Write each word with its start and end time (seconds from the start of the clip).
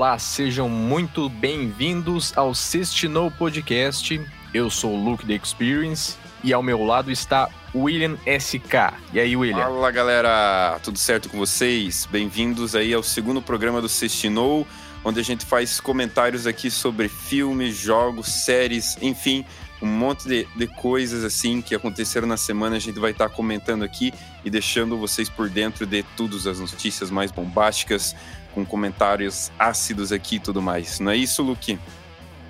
Olá, 0.00 0.18
sejam 0.18 0.66
muito 0.66 1.28
bem-vindos 1.28 2.32
ao 2.34 2.54
Sextinou 2.54 3.30
Podcast. 3.30 4.18
Eu 4.54 4.70
sou 4.70 4.94
o 4.94 5.04
Luke 5.04 5.26
The 5.26 5.34
Experience 5.34 6.16
e 6.42 6.54
ao 6.54 6.62
meu 6.62 6.82
lado 6.82 7.12
está 7.12 7.50
William 7.74 8.16
SK. 8.24 8.94
E 9.12 9.20
aí, 9.20 9.36
William? 9.36 9.58
Fala, 9.58 9.90
galera! 9.90 10.80
Tudo 10.82 10.96
certo 10.98 11.28
com 11.28 11.36
vocês? 11.36 12.08
Bem-vindos 12.10 12.74
aí 12.74 12.94
ao 12.94 13.02
segundo 13.02 13.42
programa 13.42 13.82
do 13.82 13.90
Sextinou, 13.90 14.66
onde 15.04 15.20
a 15.20 15.22
gente 15.22 15.44
faz 15.44 15.80
comentários 15.80 16.46
aqui 16.46 16.70
sobre 16.70 17.06
filmes, 17.06 17.76
jogos, 17.76 18.26
séries, 18.26 18.96
enfim, 19.02 19.44
um 19.82 19.86
monte 19.86 20.26
de, 20.26 20.48
de 20.56 20.66
coisas 20.66 21.24
assim 21.24 21.60
que 21.60 21.74
aconteceram 21.74 22.26
na 22.26 22.38
semana. 22.38 22.76
A 22.76 22.80
gente 22.80 22.98
vai 22.98 23.10
estar 23.10 23.28
comentando 23.28 23.82
aqui 23.82 24.14
e 24.46 24.48
deixando 24.48 24.96
vocês 24.96 25.28
por 25.28 25.50
dentro 25.50 25.84
de 25.84 26.02
todas 26.16 26.46
as 26.46 26.58
notícias 26.58 27.10
mais 27.10 27.30
bombásticas, 27.30 28.16
com 28.54 28.64
comentários 28.64 29.50
ácidos 29.58 30.12
aqui 30.12 30.36
e 30.36 30.40
tudo 30.40 30.60
mais. 30.60 31.00
Não 31.00 31.10
é 31.10 31.16
isso, 31.16 31.42
Luke? 31.42 31.78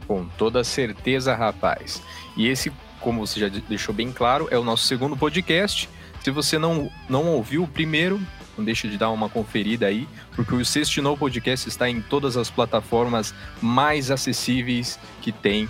Com 0.07 0.27
toda 0.37 0.65
certeza, 0.65 1.35
rapaz. 1.35 2.03
E 2.37 2.49
esse, 2.49 2.73
como 3.01 3.27
você 3.27 3.41
já 3.41 3.49
deixou 3.49 3.95
bem 3.95 4.13
claro, 4.13 4.49
é 4.51 4.59
o 4.59 4.65
nosso 4.65 4.87
segundo 4.87 5.17
podcast. 5.17 5.89
Se 6.23 6.31
você 6.31 6.59
não, 6.59 6.91
não 7.09 7.27
ouviu 7.27 7.63
o 7.63 7.69
primeiro, 7.69 8.21
não 8.57 8.65
deixe 8.65 8.89
de 8.89 8.99
dar 8.99 9.11
uma 9.11 9.29
conferida 9.29 9.87
aí, 9.87 10.07
porque 10.35 10.55
o 10.55 10.65
Sextinou 10.65 11.17
Podcast 11.17 11.69
está 11.69 11.89
em 11.89 12.01
todas 12.01 12.37
as 12.37 12.51
plataformas 12.51 13.35
mais 13.61 14.11
acessíveis 14.11 14.99
que 15.23 15.33
tem 15.33 15.69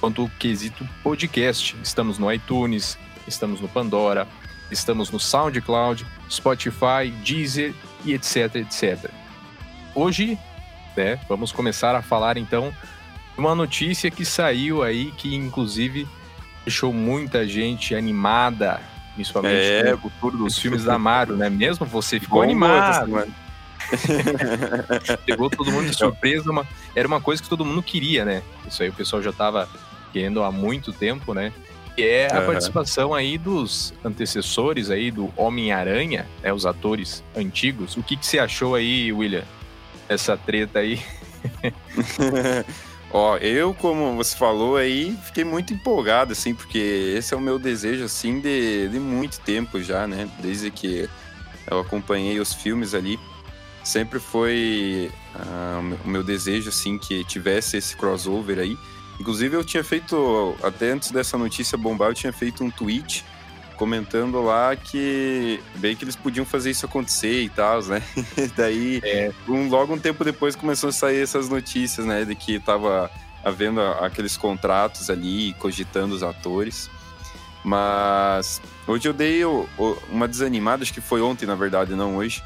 quanto 0.00 0.22
ao 0.22 0.28
quesito 0.38 0.88
podcast. 1.02 1.76
Estamos 1.82 2.18
no 2.18 2.32
iTunes, 2.32 2.96
estamos 3.26 3.60
no 3.60 3.68
Pandora, 3.68 4.26
estamos 4.70 5.10
no 5.10 5.18
SoundCloud, 5.18 6.06
Spotify, 6.30 7.10
Deezer 7.24 7.74
e 8.04 8.12
etc, 8.12 8.56
etc. 8.56 9.10
Hoje, 9.98 10.38
né, 10.96 11.18
vamos 11.28 11.50
começar 11.50 11.96
a 11.96 12.00
falar 12.00 12.36
então 12.36 12.72
uma 13.36 13.52
notícia 13.52 14.08
que 14.12 14.24
saiu 14.24 14.84
aí 14.84 15.10
que 15.10 15.34
inclusive 15.34 16.06
deixou 16.64 16.92
muita 16.92 17.44
gente 17.48 17.96
animada, 17.96 18.80
principalmente 19.16 19.56
é. 19.56 19.90
no 19.90 19.98
futuro 19.98 20.38
dos 20.38 20.56
filmes 20.56 20.84
da 20.84 20.96
Marvel, 20.96 21.36
né? 21.36 21.50
Mesmo 21.50 21.84
você 21.84 22.20
ficou 22.20 22.38
Bom 22.38 22.44
animado, 22.44 23.10
mano. 23.10 23.34
Pegou 25.26 25.50
todo 25.50 25.72
mundo 25.72 25.90
de 25.90 25.96
surpresa, 25.96 26.48
uma, 26.48 26.64
era 26.94 27.08
uma 27.08 27.20
coisa 27.20 27.42
que 27.42 27.48
todo 27.48 27.64
mundo 27.64 27.82
queria, 27.82 28.24
né? 28.24 28.44
Isso 28.68 28.80
aí 28.80 28.90
o 28.90 28.92
pessoal 28.92 29.20
já 29.20 29.32
tava 29.32 29.68
querendo 30.12 30.44
há 30.44 30.52
muito 30.52 30.92
tempo, 30.92 31.34
né? 31.34 31.52
Que 31.96 32.04
é 32.04 32.32
a 32.32 32.38
uhum. 32.38 32.46
participação 32.46 33.12
aí 33.12 33.36
dos 33.36 33.92
antecessores 34.04 34.90
aí 34.90 35.10
do 35.10 35.32
Homem-Aranha, 35.36 36.24
né? 36.40 36.52
Os 36.52 36.66
atores 36.66 37.24
antigos. 37.36 37.96
O 37.96 38.02
que, 38.04 38.16
que 38.16 38.24
você 38.24 38.38
achou 38.38 38.76
aí, 38.76 39.12
William? 39.12 39.42
Essa 40.08 40.36
treta 40.36 40.78
aí? 40.78 41.00
Ó, 43.10 43.38
eu, 43.38 43.72
como 43.72 44.16
você 44.16 44.36
falou 44.36 44.76
aí, 44.76 45.16
fiquei 45.24 45.42
muito 45.42 45.72
empolgado, 45.72 46.32
assim, 46.32 46.54
porque 46.54 47.14
esse 47.16 47.32
é 47.32 47.36
o 47.36 47.40
meu 47.40 47.58
desejo, 47.58 48.04
assim, 48.04 48.38
de, 48.40 48.88
de 48.88 49.00
muito 49.00 49.40
tempo 49.40 49.80
já, 49.82 50.06
né? 50.06 50.28
Desde 50.40 50.70
que 50.70 51.08
eu 51.70 51.80
acompanhei 51.80 52.38
os 52.38 52.52
filmes 52.52 52.92
ali, 52.92 53.18
sempre 53.82 54.20
foi 54.20 55.10
uh, 55.34 55.98
o 56.04 56.08
meu 56.08 56.22
desejo, 56.22 56.68
assim, 56.68 56.98
que 56.98 57.24
tivesse 57.24 57.78
esse 57.78 57.96
crossover 57.96 58.58
aí. 58.58 58.76
Inclusive, 59.18 59.56
eu 59.56 59.64
tinha 59.64 59.82
feito, 59.82 60.54
até 60.62 60.90
antes 60.90 61.10
dessa 61.10 61.38
notícia 61.38 61.78
bombar, 61.78 62.10
eu 62.10 62.14
tinha 62.14 62.32
feito 62.32 62.62
um 62.62 62.70
tweet 62.70 63.24
comentando 63.78 64.42
lá 64.42 64.74
que 64.74 65.60
bem 65.76 65.94
que 65.94 66.04
eles 66.04 66.16
podiam 66.16 66.44
fazer 66.44 66.70
isso 66.72 66.84
acontecer 66.84 67.42
e 67.42 67.48
tal, 67.48 67.80
né? 67.84 68.02
Daí, 68.56 69.00
é. 69.04 69.30
um, 69.46 69.68
logo 69.68 69.94
um 69.94 69.98
tempo 69.98 70.24
depois 70.24 70.56
começou 70.56 70.90
a 70.90 70.92
sair 70.92 71.22
essas 71.22 71.48
notícias, 71.48 72.04
né? 72.04 72.24
De 72.24 72.34
que 72.34 72.58
tava 72.58 73.08
havendo 73.44 73.80
aqueles 73.80 74.36
contratos 74.36 75.08
ali, 75.08 75.54
cogitando 75.54 76.14
os 76.14 76.22
atores. 76.22 76.90
Mas 77.64 78.60
hoje 78.86 79.08
eu 79.08 79.12
dei 79.12 79.42
uma 80.10 80.26
desanimada, 80.26 80.82
acho 80.82 80.92
que 80.92 81.00
foi 81.00 81.20
ontem, 81.20 81.46
na 81.46 81.54
verdade, 81.54 81.94
não 81.94 82.16
hoje, 82.16 82.42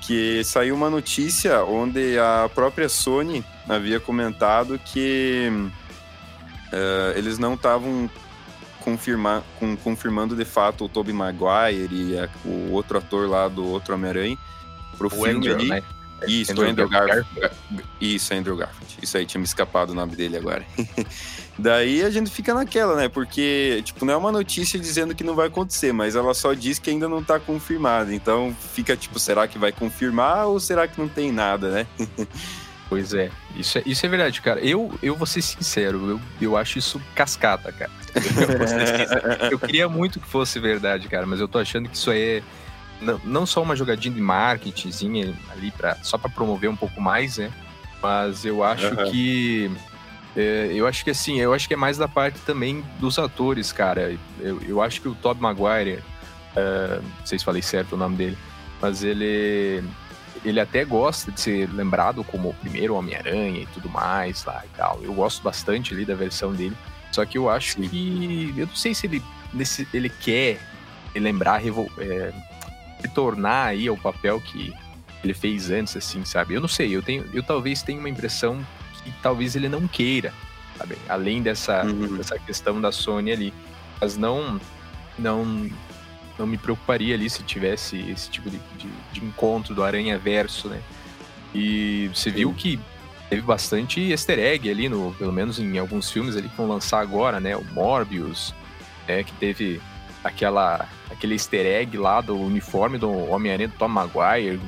que 0.00 0.42
saiu 0.44 0.74
uma 0.74 0.88
notícia 0.88 1.64
onde 1.64 2.18
a 2.18 2.50
própria 2.54 2.88
Sony 2.88 3.44
havia 3.68 4.00
comentado 4.00 4.78
que 4.78 5.50
uh, 6.72 7.16
eles 7.16 7.38
não 7.38 7.54
estavam 7.54 8.10
confirmar, 8.84 9.42
com, 9.58 9.76
confirmando 9.76 10.36
de 10.36 10.44
fato 10.44 10.84
o 10.84 10.88
Tobey 10.88 11.14
Maguire 11.14 11.88
e 11.92 12.18
a, 12.18 12.28
o 12.44 12.72
outro 12.72 12.98
ator 12.98 13.28
lá 13.28 13.48
do 13.48 13.64
outro 13.64 13.94
Homem-Aranha 13.94 14.38
pro 14.96 15.06
o 15.06 15.10
filme 15.10 15.30
Andrew, 15.30 15.54
ali. 15.54 15.68
Né? 15.68 15.82
Isso, 16.26 16.52
Andrew, 16.52 16.68
Andrew 16.68 16.88
Garfield. 16.88 17.28
Garfield. 17.40 17.84
Isso, 18.00 18.34
Andrew 18.34 18.56
Garfield. 18.56 18.98
Isso 19.02 19.16
aí, 19.16 19.26
tinha 19.26 19.40
me 19.40 19.44
escapado 19.44 19.90
o 19.90 19.94
nome 19.94 20.14
dele 20.14 20.36
agora. 20.36 20.64
Daí 21.58 22.02
a 22.02 22.10
gente 22.10 22.30
fica 22.30 22.54
naquela, 22.54 22.96
né? 22.96 23.08
Porque, 23.08 23.82
tipo, 23.84 24.04
não 24.04 24.14
é 24.14 24.16
uma 24.16 24.32
notícia 24.32 24.78
dizendo 24.78 25.14
que 25.14 25.24
não 25.24 25.34
vai 25.34 25.48
acontecer, 25.48 25.92
mas 25.92 26.14
ela 26.14 26.32
só 26.34 26.54
diz 26.54 26.78
que 26.78 26.90
ainda 26.90 27.08
não 27.08 27.22
tá 27.22 27.38
confirmada. 27.38 28.14
Então 28.14 28.54
fica, 28.72 28.96
tipo, 28.96 29.18
será 29.18 29.46
que 29.46 29.58
vai 29.58 29.72
confirmar 29.72 30.46
ou 30.46 30.58
será 30.58 30.86
que 30.86 30.98
não 31.00 31.08
tem 31.08 31.32
nada, 31.32 31.70
né? 31.70 31.86
Pois 32.92 33.14
é, 33.14 33.30
isso 33.56 33.78
é, 33.78 33.82
isso 33.86 34.04
é 34.04 34.08
verdade, 34.10 34.42
cara. 34.42 34.60
Eu, 34.60 34.92
eu 35.02 35.16
vou 35.16 35.26
ser 35.26 35.40
sincero, 35.40 36.10
eu, 36.10 36.20
eu 36.42 36.56
acho 36.58 36.78
isso 36.78 37.00
cascata, 37.14 37.72
cara. 37.72 37.90
Eu, 39.40 39.52
eu 39.52 39.58
queria 39.58 39.88
muito 39.88 40.20
que 40.20 40.28
fosse 40.28 40.60
verdade, 40.60 41.08
cara, 41.08 41.24
mas 41.24 41.40
eu 41.40 41.48
tô 41.48 41.58
achando 41.58 41.88
que 41.88 41.96
isso 41.96 42.10
é 42.12 42.42
não, 43.00 43.18
não 43.24 43.46
só 43.46 43.62
uma 43.62 43.74
jogadinha 43.74 44.14
de 44.14 44.20
marketingzinha 44.20 45.34
ali 45.50 45.70
para 45.70 45.96
só 46.02 46.18
para 46.18 46.28
promover 46.28 46.68
um 46.68 46.76
pouco 46.76 47.00
mais, 47.00 47.38
né? 47.38 47.50
Mas 48.02 48.44
eu 48.44 48.62
acho 48.62 48.88
uhum. 48.88 49.10
que 49.10 49.70
é, 50.36 50.70
eu 50.74 50.86
acho 50.86 51.02
que 51.02 51.10
assim, 51.12 51.40
eu 51.40 51.54
acho 51.54 51.66
que 51.66 51.72
é 51.72 51.78
mais 51.78 51.96
da 51.96 52.06
parte 52.06 52.40
também 52.40 52.84
dos 53.00 53.18
atores, 53.18 53.72
cara. 53.72 54.14
Eu, 54.38 54.60
eu 54.60 54.82
acho 54.82 55.00
que 55.00 55.08
o 55.08 55.14
Tob 55.14 55.40
Maguire, 55.40 56.00
uh, 56.54 57.00
não 57.00 57.26
sei 57.26 57.38
se 57.38 57.44
falei 57.46 57.62
certo 57.62 57.94
o 57.94 57.96
nome 57.96 58.16
dele, 58.16 58.36
mas 58.82 59.02
ele 59.02 59.82
ele 60.44 60.60
até 60.60 60.84
gosta 60.84 61.30
de 61.30 61.40
ser 61.40 61.72
lembrado 61.72 62.24
como 62.24 62.50
o 62.50 62.54
primeiro 62.54 62.94
Homem-Aranha 62.94 63.60
e 63.60 63.66
tudo 63.66 63.88
mais 63.88 64.44
lá 64.44 64.62
e 64.64 64.76
tal. 64.76 65.00
Eu 65.02 65.14
gosto 65.14 65.42
bastante 65.42 65.94
ali 65.94 66.04
da 66.04 66.14
versão 66.14 66.52
dele. 66.52 66.76
Só 67.12 67.24
que 67.24 67.38
eu 67.38 67.48
acho 67.48 67.74
Sim. 67.74 67.88
que. 67.88 68.54
Eu 68.56 68.66
não 68.66 68.74
sei 68.74 68.94
se 68.94 69.06
ele, 69.06 69.22
nesse, 69.52 69.86
ele 69.92 70.08
quer 70.08 70.60
lembrar, 71.14 71.62
é, 71.98 72.32
retornar 73.00 73.68
aí 73.68 73.86
ao 73.86 73.96
papel 73.96 74.40
que 74.40 74.72
ele 75.22 75.34
fez 75.34 75.70
antes, 75.70 75.96
assim, 75.96 76.24
sabe? 76.24 76.54
Eu 76.54 76.60
não 76.60 76.68
sei, 76.68 76.94
eu, 76.94 77.02
tenho, 77.02 77.28
eu 77.32 77.42
talvez 77.42 77.82
tenha 77.82 77.98
uma 77.98 78.08
impressão 78.08 78.64
que 79.04 79.12
talvez 79.22 79.54
ele 79.54 79.68
não 79.68 79.86
queira, 79.86 80.32
sabe? 80.76 80.96
Além 81.08 81.42
dessa, 81.42 81.84
uhum. 81.84 82.16
dessa 82.16 82.38
questão 82.38 82.80
da 82.80 82.90
Sony 82.90 83.30
ali. 83.30 83.54
Mas 84.00 84.16
não, 84.16 84.60
não, 85.18 85.70
não 86.42 86.46
me 86.48 86.58
preocuparia 86.58 87.14
ali 87.14 87.30
se 87.30 87.42
tivesse 87.42 87.98
esse 88.10 88.28
tipo 88.28 88.50
de, 88.50 88.58
de, 88.76 88.88
de 89.12 89.24
encontro 89.24 89.74
do 89.74 89.82
Aranha 89.82 90.18
Verso, 90.18 90.68
né? 90.68 90.80
E 91.54 92.10
você 92.12 92.30
Sim. 92.30 92.36
viu 92.36 92.52
que 92.52 92.80
teve 93.30 93.42
bastante 93.42 94.00
easter 94.10 94.38
egg 94.38 94.68
ali, 94.68 94.88
no, 94.88 95.14
pelo 95.14 95.32
menos 95.32 95.58
em 95.58 95.78
alguns 95.78 96.10
filmes 96.10 96.36
ali 96.36 96.48
que 96.48 96.56
vão 96.56 96.66
lançar 96.66 97.00
agora, 97.00 97.38
né? 97.38 97.56
O 97.56 97.64
Morbius, 97.72 98.52
né? 99.06 99.22
que 99.22 99.32
teve 99.34 99.80
aquela, 100.24 100.88
aquele 101.10 101.34
easter 101.34 101.64
egg 101.64 101.96
lá 101.96 102.20
do 102.20 102.36
uniforme 102.38 102.98
do 102.98 103.10
Homem-Aranha 103.30 103.68
do 103.68 103.74
Tom 103.74 103.88
Maguire. 103.88 104.60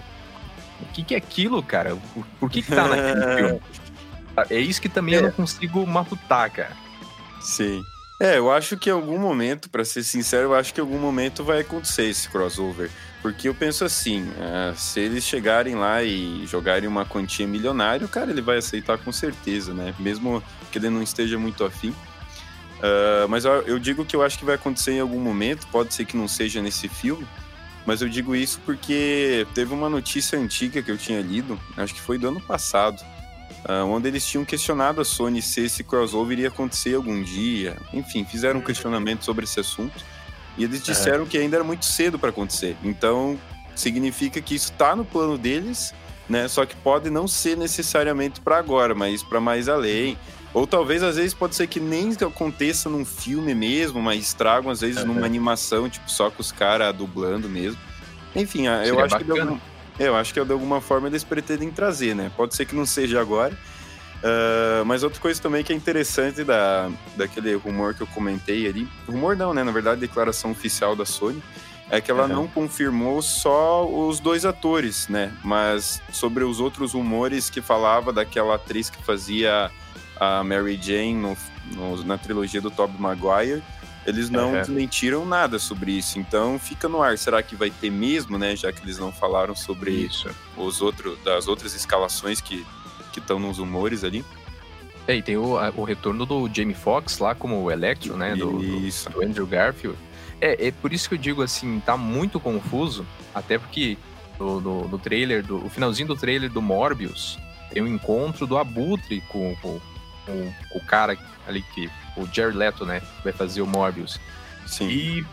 O 0.80 0.86
que, 0.92 1.02
que 1.02 1.14
é 1.14 1.18
aquilo, 1.18 1.62
cara? 1.62 1.96
Por, 2.14 2.24
por 2.40 2.50
que, 2.50 2.62
que 2.62 2.70
tá 2.70 2.86
naquele 2.86 3.34
filme? 3.36 3.60
É 4.50 4.58
isso 4.58 4.80
que 4.80 4.88
também 4.88 5.14
é. 5.14 5.18
eu 5.18 5.22
não 5.22 5.30
consigo 5.30 5.84
maputar, 5.86 6.50
cara. 6.50 6.76
Sim. 7.40 7.82
É, 8.18 8.38
eu 8.38 8.50
acho 8.50 8.76
que 8.76 8.90
em 8.90 8.92
algum 8.92 9.18
momento, 9.18 9.68
para 9.68 9.84
ser 9.84 10.04
sincero, 10.04 10.44
eu 10.44 10.54
acho 10.54 10.72
que 10.72 10.80
em 10.80 10.82
algum 10.82 10.98
momento 10.98 11.42
vai 11.42 11.60
acontecer 11.60 12.04
esse 12.04 12.28
crossover. 12.28 12.90
Porque 13.20 13.48
eu 13.48 13.54
penso 13.54 13.84
assim, 13.84 14.22
uh, 14.22 14.76
se 14.76 15.00
eles 15.00 15.24
chegarem 15.24 15.74
lá 15.74 16.02
e 16.02 16.46
jogarem 16.46 16.88
uma 16.88 17.04
quantia 17.04 17.46
milionária, 17.46 18.04
o 18.04 18.08
cara 18.08 18.30
ele 18.30 18.42
vai 18.42 18.58
aceitar 18.58 18.98
com 18.98 19.10
certeza, 19.10 19.74
né? 19.74 19.94
Mesmo 19.98 20.42
que 20.70 20.78
ele 20.78 20.90
não 20.90 21.02
esteja 21.02 21.38
muito 21.38 21.64
afim. 21.64 21.90
Uh, 21.90 23.28
mas 23.28 23.44
eu, 23.44 23.62
eu 23.62 23.78
digo 23.78 24.04
que 24.04 24.14
eu 24.14 24.22
acho 24.22 24.38
que 24.38 24.44
vai 24.44 24.56
acontecer 24.56 24.92
em 24.92 25.00
algum 25.00 25.20
momento, 25.20 25.66
pode 25.68 25.94
ser 25.94 26.04
que 26.04 26.16
não 26.16 26.28
seja 26.28 26.60
nesse 26.60 26.86
filme, 26.86 27.26
mas 27.86 28.02
eu 28.02 28.08
digo 28.08 28.36
isso 28.36 28.60
porque 28.64 29.46
teve 29.54 29.72
uma 29.72 29.88
notícia 29.88 30.38
antiga 30.38 30.82
que 30.82 30.90
eu 30.90 30.98
tinha 30.98 31.20
lido, 31.20 31.58
acho 31.76 31.94
que 31.94 32.00
foi 32.00 32.18
do 32.18 32.28
ano 32.28 32.40
passado, 32.40 33.02
uh, 33.68 33.84
onde 33.86 34.08
eles 34.08 34.26
tinham 34.26 34.44
questionado 34.44 35.00
a 35.00 35.04
Sony 35.04 35.40
se 35.40 35.64
esse 35.64 35.82
crossover 35.82 36.32
iria 36.38 36.48
acontecer 36.48 36.94
algum 36.94 37.22
dia. 37.22 37.76
Enfim, 37.92 38.24
fizeram 38.24 38.60
um 38.60 38.62
questionamento 38.62 39.24
sobre 39.24 39.44
esse 39.44 39.60
assunto 39.60 40.04
e 40.56 40.64
eles 40.64 40.82
disseram 40.82 41.26
que 41.26 41.36
ainda 41.38 41.56
era 41.56 41.64
muito 41.64 41.84
cedo 41.84 42.18
para 42.18 42.30
acontecer. 42.30 42.76
Então, 42.82 43.38
significa 43.74 44.40
que 44.40 44.54
isso 44.54 44.70
está 44.70 44.94
no 44.94 45.04
plano 45.04 45.36
deles, 45.36 45.92
né? 46.28 46.46
Só 46.48 46.64
que 46.64 46.76
pode 46.76 47.10
não 47.10 47.26
ser 47.26 47.56
necessariamente 47.56 48.40
para 48.40 48.58
agora, 48.58 48.94
mas 48.94 49.22
para 49.22 49.40
mais 49.40 49.68
além. 49.68 50.16
Ou 50.52 50.68
talvez, 50.68 51.02
às 51.02 51.16
vezes, 51.16 51.34
pode 51.34 51.56
ser 51.56 51.66
que 51.66 51.80
nem 51.80 52.12
aconteça 52.12 52.88
num 52.88 53.04
filme 53.04 53.52
mesmo, 53.54 54.00
mas 54.00 54.32
tragam, 54.32 54.70
às 54.70 54.80
vezes, 54.80 55.02
uhum. 55.02 55.14
numa 55.14 55.26
animação, 55.26 55.90
tipo, 55.90 56.08
só 56.08 56.30
com 56.30 56.40
os 56.40 56.52
caras 56.52 56.94
dublando 56.94 57.48
mesmo. 57.48 57.78
Enfim, 58.36 58.66
Seria 58.66 58.86
eu 58.86 59.00
acho 59.00 59.18
bacana. 59.18 59.52
que 59.56 59.73
Eu 59.98 60.16
acho 60.16 60.34
que 60.34 60.44
de 60.44 60.52
alguma 60.52 60.80
forma 60.80 61.06
eles 61.06 61.22
pretendem 61.22 61.70
trazer, 61.70 62.14
né? 62.14 62.30
Pode 62.36 62.54
ser 62.54 62.66
que 62.66 62.74
não 62.74 62.86
seja 62.86 63.20
agora. 63.20 63.56
Uh, 64.24 64.84
mas 64.86 65.02
outra 65.02 65.20
coisa 65.20 65.40
também 65.40 65.62
que 65.62 65.72
é 65.72 65.76
interessante 65.76 66.42
da, 66.42 66.90
daquele 67.14 67.54
rumor 67.54 67.92
que 67.92 68.00
eu 68.00 68.06
comentei 68.06 68.66
ali, 68.66 68.88
rumor 69.06 69.36
não, 69.36 69.52
né? 69.52 69.62
Na 69.62 69.70
verdade, 69.70 70.00
declaração 70.00 70.50
oficial 70.50 70.96
da 70.96 71.04
Sony, 71.04 71.42
é 71.90 72.00
que 72.00 72.10
ela 72.10 72.22
uhum. 72.22 72.28
não 72.28 72.46
confirmou 72.46 73.20
só 73.20 73.86
os 73.86 74.20
dois 74.20 74.46
atores, 74.46 75.08
né? 75.08 75.32
Mas 75.44 76.00
sobre 76.10 76.42
os 76.42 76.58
outros 76.58 76.94
rumores 76.94 77.50
que 77.50 77.60
falava 77.60 78.12
daquela 78.12 78.54
atriz 78.54 78.88
que 78.88 79.02
fazia 79.02 79.70
a 80.18 80.42
Mary 80.42 80.80
Jane 80.80 81.14
no, 81.14 81.36
no, 81.72 82.04
na 82.04 82.16
trilogia 82.16 82.60
do 82.60 82.70
Tobey 82.70 82.98
Maguire, 82.98 83.62
eles 84.06 84.30
não 84.30 84.52
uhum. 84.52 84.60
desmentiram 84.60 85.24
nada 85.24 85.58
sobre 85.58 85.92
isso. 85.92 86.18
Então 86.18 86.58
fica 86.58 86.88
no 86.88 87.02
ar. 87.02 87.16
Será 87.18 87.42
que 87.42 87.56
vai 87.56 87.70
ter 87.70 87.90
mesmo, 87.90 88.38
né? 88.38 88.54
Já 88.54 88.72
que 88.72 88.82
eles 88.82 88.98
não 88.98 89.12
falaram 89.12 89.54
sobre 89.54 89.90
isso. 89.90 90.28
os 90.56 90.80
outros 90.80 91.18
das 91.22 91.48
outras 91.48 91.74
escalações 91.74 92.40
que 92.40 92.64
que 93.14 93.20
estão 93.20 93.38
nos 93.38 93.60
humores 93.60 94.02
ali. 94.02 94.24
É, 95.06 95.16
e 95.16 95.22
tem 95.22 95.36
o, 95.36 95.54
o 95.76 95.84
retorno 95.84 96.26
do 96.26 96.50
Jamie 96.52 96.74
Foxx 96.74 97.18
lá 97.18 97.34
como 97.34 97.62
o 97.62 97.70
Electro, 97.70 98.16
né? 98.16 98.34
Do, 98.34 98.58
do, 98.58 99.10
do, 99.10 99.24
Andrew 99.24 99.46
Garfield. 99.46 99.96
É, 100.40 100.68
é 100.68 100.72
por 100.72 100.92
isso 100.92 101.08
que 101.08 101.14
eu 101.14 101.18
digo 101.18 101.42
assim, 101.42 101.80
tá 101.80 101.96
muito 101.96 102.40
confuso, 102.40 103.06
até 103.34 103.56
porque 103.56 103.96
no, 104.38 104.60
no, 104.60 104.88
no 104.88 104.98
trailer, 104.98 105.44
do, 105.44 105.64
o 105.64 105.70
finalzinho 105.70 106.08
do 106.08 106.16
trailer 106.16 106.50
do 106.50 106.60
Morbius, 106.60 107.38
tem 107.70 107.82
o 107.82 107.86
um 107.86 107.88
encontro 107.88 108.46
do 108.46 108.58
Abutre 108.58 109.22
com, 109.28 109.54
com, 109.62 109.80
com, 110.26 110.52
com, 110.70 110.78
o 110.78 110.84
cara 110.84 111.16
ali 111.46 111.62
que. 111.74 111.90
O 112.16 112.26
Jerry 112.26 112.54
Leto, 112.56 112.86
né? 112.86 113.02
Vai 113.24 113.32
fazer 113.32 113.60
o 113.60 113.66
Morbius. 113.66 114.20
Sim. 114.66 114.88
E 114.88 115.26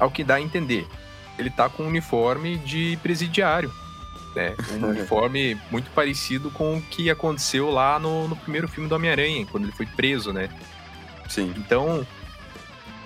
ao 0.00 0.10
que 0.10 0.24
dá 0.24 0.34
a 0.34 0.40
entender, 0.40 0.84
ele 1.38 1.48
tá 1.48 1.68
com 1.68 1.84
um 1.84 1.86
uniforme 1.86 2.58
de 2.58 2.98
presidiário 3.02 3.72
né? 4.34 4.54
Um 4.72 4.88
uniforme 4.90 5.58
muito 5.70 5.90
parecido 5.90 6.50
com 6.50 6.76
o 6.76 6.82
que 6.82 7.08
aconteceu 7.08 7.70
lá 7.70 7.98
no, 7.98 8.28
no 8.28 8.36
primeiro 8.36 8.68
filme 8.68 8.88
do 8.88 8.94
Homem-Aranha, 8.94 9.46
quando 9.46 9.64
ele 9.64 9.72
foi 9.72 9.86
preso, 9.86 10.32
né? 10.32 10.48
Sim. 11.28 11.54
Então, 11.56 12.06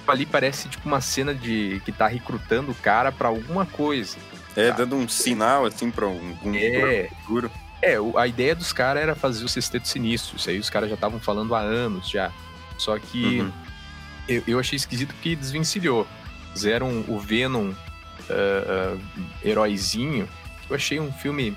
ali 0.06 0.26
parece 0.26 0.69
tipo 0.69 0.88
uma 0.88 1.00
cena 1.00 1.34
de 1.34 1.81
que 1.84 1.93
tá 1.93 2.06
recrutando 2.08 2.73
o 2.73 2.75
cara 2.75 3.12
para 3.12 3.29
alguma 3.29 3.67
coisa. 3.67 4.17
É, 4.56 4.70
tá? 4.70 4.79
dando 4.79 4.96
um 4.96 5.08
sinal 5.08 5.67
assim 5.67 5.91
para 5.91 6.06
um, 6.08 6.37
um 6.43 6.55
é, 6.55 7.08
futuro. 7.20 7.50
É, 7.80 7.96
a 8.16 8.26
ideia 8.26 8.54
dos 8.54 8.72
caras 8.72 9.02
era 9.02 9.14
fazer 9.14 9.44
o 9.44 9.48
sexteto 9.48 9.86
sinistro. 9.86 10.36
Isso 10.36 10.50
aí 10.50 10.58
os 10.58 10.69
caras 10.69 10.88
já 10.88 10.94
estavam 10.94 11.20
falando 11.20 11.54
há 11.54 11.60
anos 11.60 12.08
já. 12.08 12.32
Só 12.76 12.98
que 12.98 13.40
uhum. 13.40 13.52
eu, 14.28 14.42
eu, 14.46 14.58
achei 14.58 14.76
esquisito 14.76 15.14
porque 15.14 15.36
desvencilhou. 15.36 16.06
Fizeram 16.52 17.04
o 17.06 17.19
Venom 17.20 17.70
uh, 17.70 17.72
uh, 18.96 19.00
heróizinho 19.44 20.28
eu 20.69 20.76
achei 20.76 21.00
um 21.00 21.10
filme 21.10 21.56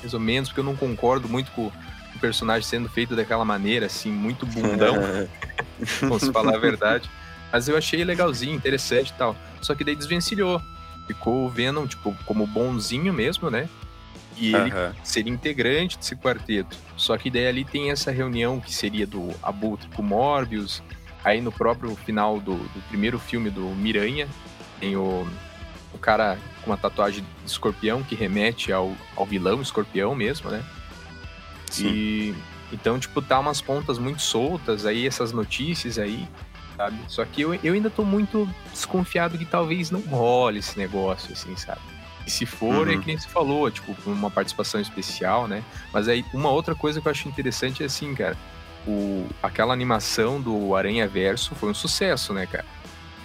mais 0.00 0.14
ou 0.14 0.20
menos, 0.20 0.48
porque 0.48 0.60
eu 0.60 0.64
não 0.64 0.76
concordo 0.76 1.28
muito 1.28 1.50
com 1.52 1.66
o 1.66 2.18
personagem 2.20 2.66
sendo 2.66 2.88
feito 2.88 3.14
daquela 3.14 3.44
maneira, 3.44 3.86
assim, 3.86 4.10
muito 4.10 4.46
bundão, 4.46 4.96
vamos 6.00 6.28
falar 6.28 6.54
a 6.54 6.58
verdade. 6.58 7.10
Mas 7.52 7.68
eu 7.68 7.76
achei 7.76 8.02
legalzinho, 8.04 8.54
interessante 8.54 9.10
e 9.10 9.14
tal. 9.14 9.36
Só 9.60 9.74
que 9.74 9.84
daí 9.84 9.94
desvencilhou. 9.94 10.60
Ficou 11.06 11.46
o 11.46 11.48
Venom, 11.48 11.86
tipo, 11.86 12.16
como 12.24 12.46
bonzinho 12.46 13.12
mesmo, 13.12 13.48
né? 13.50 13.68
E 14.36 14.54
ele 14.54 14.72
uhum. 14.72 14.92
seria 15.02 15.32
integrante 15.32 15.98
desse 15.98 16.14
quarteto. 16.14 16.76
Só 16.96 17.16
que 17.16 17.30
daí 17.30 17.46
ali 17.46 17.64
tem 17.64 17.90
essa 17.90 18.10
reunião 18.10 18.60
que 18.60 18.74
seria 18.74 19.06
do 19.06 19.30
Abutre 19.42 19.88
com 19.94 20.02
Morbius. 20.02 20.82
Aí 21.24 21.40
no 21.40 21.50
próprio 21.50 21.96
final 21.96 22.38
do, 22.38 22.54
do 22.54 22.88
primeiro 22.88 23.18
filme 23.18 23.50
do 23.50 23.62
Miranha, 23.62 24.28
tem 24.78 24.96
o 24.96 25.26
o 25.96 25.98
cara 25.98 26.38
com 26.62 26.70
uma 26.70 26.76
tatuagem 26.76 27.24
de 27.44 27.50
escorpião 27.50 28.02
que 28.02 28.14
remete 28.14 28.72
ao, 28.72 28.94
ao 29.16 29.24
vilão 29.26 29.60
escorpião 29.62 30.14
mesmo, 30.14 30.50
né? 30.50 30.62
Sim. 31.70 31.88
E 31.88 32.34
então, 32.72 32.98
tipo, 32.98 33.22
tá 33.22 33.38
umas 33.38 33.60
pontas 33.60 33.98
muito 33.98 34.20
soltas 34.20 34.84
aí, 34.84 35.06
essas 35.06 35.32
notícias 35.32 35.98
aí, 35.98 36.28
sabe? 36.76 36.98
Só 37.08 37.24
que 37.24 37.40
eu, 37.40 37.54
eu 37.54 37.74
ainda 37.74 37.88
tô 37.88 38.04
muito 38.04 38.48
desconfiado 38.72 39.38
que 39.38 39.44
talvez 39.44 39.90
não 39.90 40.00
role 40.00 40.58
esse 40.58 40.76
negócio, 40.76 41.32
assim, 41.32 41.56
sabe? 41.56 41.80
E 42.26 42.30
se 42.30 42.44
for, 42.44 42.88
é 42.88 42.92
uhum. 42.92 42.98
é 42.98 43.00
que 43.00 43.06
nem 43.06 43.18
se 43.18 43.28
falou, 43.28 43.70
tipo, 43.70 43.94
uma 44.04 44.30
participação 44.30 44.80
especial, 44.80 45.46
né? 45.46 45.62
Mas 45.92 46.08
aí, 46.08 46.24
uma 46.34 46.50
outra 46.50 46.74
coisa 46.74 47.00
que 47.00 47.06
eu 47.06 47.12
acho 47.12 47.28
interessante 47.28 47.84
é 47.84 47.86
assim, 47.86 48.14
cara, 48.14 48.36
o, 48.86 49.28
aquela 49.40 49.72
animação 49.72 50.40
do 50.40 50.74
Aranha 50.74 51.06
Verso 51.06 51.54
foi 51.54 51.70
um 51.70 51.74
sucesso, 51.74 52.32
né, 52.32 52.46
cara? 52.46 52.64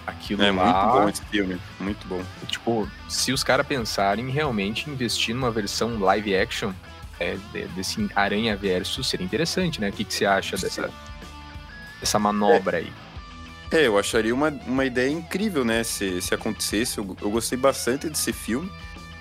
Aquilo 0.06 0.42
é 0.42 0.50
lá, 0.50 0.64
muito 0.64 0.92
bom 0.92 1.08
esse 1.08 1.24
filme, 1.26 1.60
muito 1.80 2.06
bom. 2.06 2.22
Tipo, 2.46 2.88
se 3.08 3.32
os 3.32 3.42
caras 3.44 3.66
pensarem 3.66 4.28
realmente 4.30 4.90
investir 4.90 5.34
numa 5.34 5.50
versão 5.50 5.98
live 5.98 6.36
action 6.36 6.72
é, 7.20 7.36
desse 7.74 8.08
Aranha 8.14 8.56
Verso, 8.56 9.02
seria 9.04 9.24
interessante, 9.24 9.80
né? 9.80 9.90
O 9.90 9.92
que, 9.92 10.04
que 10.04 10.14
você 10.14 10.26
acha 10.26 10.56
dessa, 10.56 10.90
dessa 12.00 12.18
manobra 12.18 12.78
é. 12.78 12.80
aí? 12.82 12.92
É, 13.70 13.86
eu 13.86 13.96
acharia 13.96 14.34
uma, 14.34 14.48
uma 14.66 14.84
ideia 14.84 15.10
incrível, 15.10 15.64
né? 15.64 15.82
Se, 15.84 16.20
se 16.20 16.34
acontecesse. 16.34 16.98
Eu, 16.98 17.16
eu 17.22 17.30
gostei 17.30 17.56
bastante 17.56 18.08
desse 18.08 18.32
filme. 18.32 18.70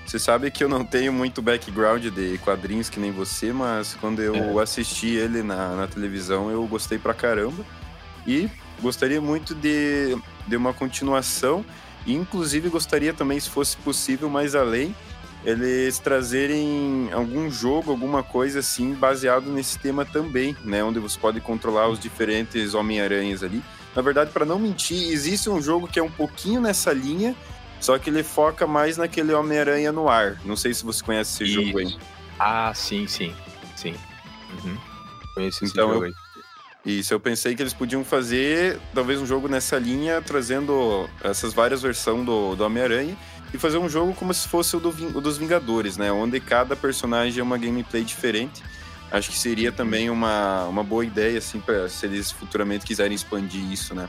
Você 0.06 0.20
sabe 0.20 0.52
que 0.52 0.64
eu 0.64 0.70
não 0.70 0.84
tenho 0.84 1.14
muito 1.14 1.42
background 1.42 2.08
de 2.08 2.38
quadrinhos 2.40 2.90
que 2.90 3.00
nem 3.00 3.12
você, 3.12 3.54
mas 3.54 3.94
quando 3.94 4.22
eu 4.22 4.60
é. 4.60 4.64
assisti 4.64 5.08
ele 5.16 5.42
na, 5.42 5.76
na 5.76 5.88
televisão, 5.88 6.50
eu 6.50 6.66
gostei 6.68 6.98
pra 6.98 7.14
caramba. 7.14 7.64
E 8.28 8.50
gostaria 8.82 9.22
muito 9.22 9.56
de, 9.56 10.18
de 10.48 10.56
uma 10.56 10.74
continuação. 10.74 11.64
E, 12.06 12.14
inclusive, 12.14 12.70
gostaria 12.70 13.14
também, 13.14 13.40
se 13.40 13.50
fosse 13.50 13.78
possível, 13.78 14.30
mais 14.30 14.56
além, 14.56 14.96
eles 15.44 15.98
trazerem 16.00 17.10
algum 17.12 17.50
jogo, 17.50 17.92
alguma 17.92 18.22
coisa 18.22 18.60
assim, 18.60 18.94
baseado 18.94 19.52
nesse 19.52 19.78
tema 19.80 20.06
também, 20.06 20.56
né? 20.64 20.84
Onde 20.84 21.00
você 21.00 21.18
pode 21.18 21.40
controlar 21.42 21.88
os 21.90 22.00
diferentes 22.00 22.74
Homem-Aranhas 22.74 23.44
ali. 23.44 23.64
Na 23.96 24.02
verdade, 24.02 24.32
para 24.32 24.46
não 24.46 24.60
mentir, 24.60 25.12
existe 25.12 25.50
um 25.50 25.62
jogo 25.62 25.88
que 25.88 26.00
é 26.00 26.04
um 26.04 26.12
pouquinho 26.12 26.62
nessa 26.62 26.94
linha, 26.94 27.36
só 27.82 27.98
que 27.98 28.10
ele 28.10 28.24
foca 28.24 28.66
mais 28.66 28.96
naquele 28.96 29.34
Homem-Aranha 29.34 29.92
no 29.92 30.08
ar. 30.08 30.40
Não 30.46 30.56
sei 30.56 30.74
se 30.74 30.86
você 30.86 31.04
conhece 31.04 31.44
esse 31.44 31.52
Isso. 31.52 31.66
jogo 31.66 31.80
aí. 31.80 31.98
Ah, 32.40 32.72
sim, 32.74 33.08
sim. 33.08 33.36
Sim. 33.76 33.96
Uhum. 34.64 34.78
Conheço 35.34 35.64
esse 35.66 35.74
então, 35.74 35.92
jogo 35.92 36.06
aí. 36.06 36.14
Isso, 36.86 37.14
eu 37.14 37.20
pensei 37.20 37.56
que 37.56 37.62
eles 37.62 37.74
podiam 37.74 38.04
fazer 38.04 38.80
talvez 38.94 39.20
um 39.20 39.26
jogo 39.26 39.48
nessa 39.48 39.78
linha, 39.78 40.22
trazendo 40.22 41.08
essas 41.24 41.54
várias 41.54 41.82
versões 41.82 42.26
do, 42.26 42.56
do 42.56 42.64
Homem-Aranha 42.64 43.16
e 43.54 43.58
fazer 43.58 43.78
um 43.78 43.90
jogo 43.90 44.14
como 44.14 44.34
se 44.34 44.48
fosse 44.48 44.76
o, 44.76 44.80
do, 44.80 44.90
o 44.90 45.22
dos 45.22 45.38
Vingadores, 45.38 45.98
né? 45.98 46.12
Onde 46.12 46.40
cada 46.40 46.76
personagem 46.76 47.40
é 47.40 47.44
uma 47.44 47.58
gameplay 47.58 48.04
diferente. 48.04 48.64
Acho 49.12 49.30
que 49.30 49.38
seria 49.38 49.72
também 49.72 50.10
uma, 50.10 50.66
uma 50.66 50.84
boa 50.84 51.06
ideia, 51.06 51.38
assim, 51.38 51.60
pra, 51.60 51.90
se 51.90 52.06
eles 52.06 52.32
futuramente 52.32 52.86
quiserem 52.86 53.14
expandir 53.14 53.62
isso, 53.72 53.94
né? 53.94 54.08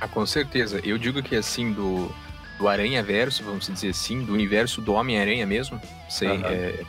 Ah, 0.00 0.06
com 0.06 0.26
certeza. 0.26 0.80
Eu 0.84 0.98
digo 0.98 1.22
que, 1.22 1.34
assim, 1.34 1.72
do, 1.72 2.14
do 2.58 2.68
Aranha 2.68 3.02
Verso, 3.02 3.42
vamos 3.42 3.66
dizer 3.66 3.90
assim, 3.90 4.24
do 4.24 4.32
universo 4.32 4.80
do 4.80 4.92
Homem-Aranha 4.92 5.46
mesmo, 5.46 5.80
sei, 6.08 6.28
uhum. 6.28 6.44
é, 6.44 6.84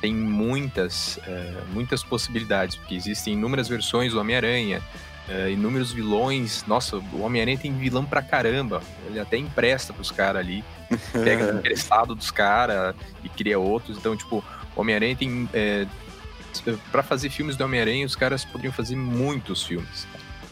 tem 0.00 0.14
muitas, 0.14 1.18
uh, 1.18 1.64
muitas 1.72 2.02
possibilidades, 2.02 2.76
porque 2.76 2.94
existem 2.94 3.34
inúmeras 3.34 3.68
versões 3.68 4.12
do 4.12 4.20
Homem-Aranha, 4.20 4.82
uh, 5.28 5.48
inúmeros 5.50 5.92
vilões. 5.92 6.64
Nossa, 6.66 6.96
o 6.96 7.20
Homem-Aranha 7.20 7.58
tem 7.58 7.72
vilão 7.76 8.04
pra 8.04 8.22
caramba. 8.22 8.82
Ele 9.06 9.20
até 9.20 9.36
empresta 9.36 9.92
pros 9.92 10.10
caras 10.10 10.40
ali, 10.40 10.64
pega 11.12 11.52
emprestado 11.52 12.14
dos 12.14 12.30
caras 12.30 12.94
e 13.22 13.28
cria 13.28 13.58
outros. 13.58 13.98
Então, 13.98 14.16
tipo, 14.16 14.42
o 14.74 14.80
Homem-Aranha 14.80 15.14
tem. 15.14 15.48
É, 15.52 15.86
para 16.90 17.02
fazer 17.02 17.30
filmes 17.30 17.56
do 17.56 17.64
Homem-Aranha, 17.64 18.04
os 18.04 18.16
caras 18.16 18.44
poderiam 18.44 18.72
fazer 18.72 18.96
muitos 18.96 19.62
filmes. 19.62 20.06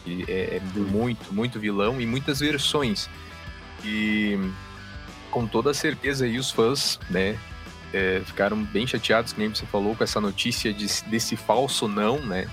E 0.05 0.23
é, 0.27 0.57
é 0.57 0.61
muito, 0.75 1.33
muito 1.33 1.59
vilão 1.59 1.99
e 1.99 2.05
muitas 2.05 2.39
versões. 2.39 3.09
E 3.83 4.37
com 5.31 5.47
toda 5.47 5.73
certeza 5.73 6.25
aí 6.25 6.37
os 6.37 6.51
fãs, 6.51 6.99
né, 7.09 7.37
é, 7.93 8.21
ficaram 8.25 8.63
bem 8.63 8.85
chateados, 8.85 9.33
que 9.33 9.39
nem 9.39 9.49
você 9.49 9.65
falou, 9.65 9.95
com 9.95 10.03
essa 10.03 10.19
notícia 10.19 10.73
de, 10.73 10.87
desse 11.07 11.35
falso 11.35 11.87
não, 11.87 12.19
né? 12.19 12.47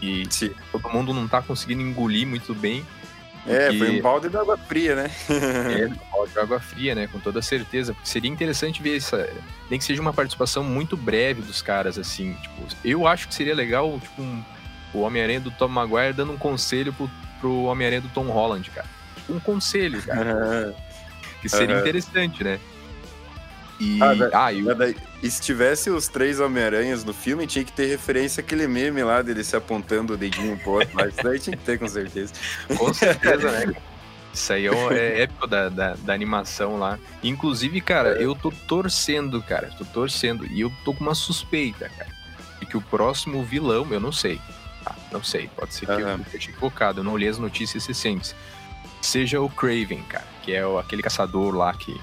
E 0.00 0.24
Sim. 0.30 0.50
todo 0.70 0.88
mundo 0.90 1.12
não 1.12 1.26
tá 1.26 1.42
conseguindo 1.42 1.82
engolir 1.82 2.26
muito 2.26 2.54
bem. 2.54 2.84
É, 3.46 3.72
foi 3.72 3.98
um 3.98 4.02
balde 4.02 4.28
de 4.28 4.36
água 4.36 4.56
fria, 4.56 4.94
né? 4.94 5.10
é, 5.28 5.86
um 5.88 6.10
balde 6.12 6.32
de 6.32 6.38
água 6.38 6.60
fria, 6.60 6.94
né? 6.94 7.06
Com 7.06 7.18
toda 7.18 7.40
certeza. 7.40 7.94
Porque 7.94 8.08
seria 8.08 8.30
interessante 8.30 8.82
ver 8.82 8.96
essa. 8.96 9.28
Nem 9.70 9.78
que 9.78 9.84
seja 9.84 10.00
uma 10.00 10.12
participação 10.12 10.62
muito 10.62 10.96
breve 10.96 11.42
dos 11.42 11.62
caras, 11.62 11.98
assim. 11.98 12.34
Tipo, 12.34 12.66
eu 12.84 13.06
acho 13.06 13.26
que 13.26 13.34
seria 13.34 13.54
legal, 13.54 13.98
tipo, 14.00 14.20
um, 14.22 14.42
o 14.92 15.00
Homem-Aranha 15.00 15.40
do 15.40 15.50
Tom 15.50 15.68
Maguire 15.68 16.12
dando 16.12 16.32
um 16.32 16.38
conselho 16.38 16.92
pro, 16.92 17.10
pro 17.40 17.62
Homem-Aranha 17.64 18.02
do 18.02 18.08
Tom 18.08 18.26
Holland, 18.26 18.70
cara. 18.70 18.88
Um 19.28 19.40
conselho, 19.40 20.02
cara. 20.02 20.74
que 21.40 21.48
seria 21.48 21.76
uhum. 21.76 21.80
interessante, 21.80 22.42
né? 22.42 22.58
E, 23.80 24.00
ah, 24.02 24.46
ah, 24.46 24.52
eu... 24.52 24.66
e 25.22 25.30
se 25.30 25.40
tivesse 25.40 25.88
os 25.88 26.08
três 26.08 26.40
Homem-Aranhas 26.40 27.04
no 27.04 27.14
filme, 27.14 27.46
tinha 27.46 27.64
que 27.64 27.72
ter 27.72 27.86
referência 27.86 28.40
àquele 28.40 28.66
meme 28.66 29.04
lá 29.04 29.22
dele 29.22 29.44
se 29.44 29.54
apontando 29.54 30.14
o 30.14 30.16
dedinho 30.16 30.58
pro 30.58 30.72
outro. 30.72 30.90
Mas 30.94 31.14
isso 31.14 31.22
daí 31.22 31.38
tinha 31.38 31.56
que 31.56 31.64
ter, 31.64 31.78
com 31.78 31.86
certeza. 31.86 32.32
Com 32.76 32.92
certeza, 32.92 33.50
né? 33.52 33.74
Isso 34.32 34.52
aí 34.52 34.66
é, 34.66 34.70
é 34.70 35.22
épico 35.22 35.46
da, 35.46 35.68
da, 35.68 35.94
da, 35.94 36.12
animação 36.12 36.78
lá. 36.78 36.98
Inclusive, 37.24 37.80
cara, 37.80 38.10
eu 38.20 38.34
tô 38.34 38.52
torcendo, 38.68 39.42
cara. 39.42 39.70
Tô 39.76 39.84
torcendo. 39.84 40.46
E 40.46 40.60
eu 40.60 40.70
tô 40.84 40.94
com 40.94 41.02
uma 41.02 41.14
suspeita, 41.14 41.88
cara. 41.88 42.10
De 42.60 42.66
que 42.66 42.76
o 42.76 42.80
próximo 42.80 43.42
vilão, 43.42 43.86
eu 43.90 43.98
não 43.98 44.12
sei. 44.12 44.40
Tá? 44.84 44.94
Não 45.10 45.24
sei. 45.24 45.50
Pode 45.56 45.74
ser 45.74 45.86
que 45.86 45.92
uhum. 45.92 46.10
eu 46.10 46.20
esteja 46.20 46.50
equivocado. 46.50 47.00
Eu 47.00 47.04
não 47.04 47.16
li 47.16 47.26
as 47.26 47.38
notícias 47.38 47.86
recentes. 47.86 48.34
Seja 49.00 49.40
o 49.40 49.48
Craven, 49.48 50.02
cara. 50.02 50.26
Que 50.42 50.54
é 50.54 50.62
aquele 50.78 51.02
caçador 51.02 51.54
lá 51.54 51.72
que 51.74 51.98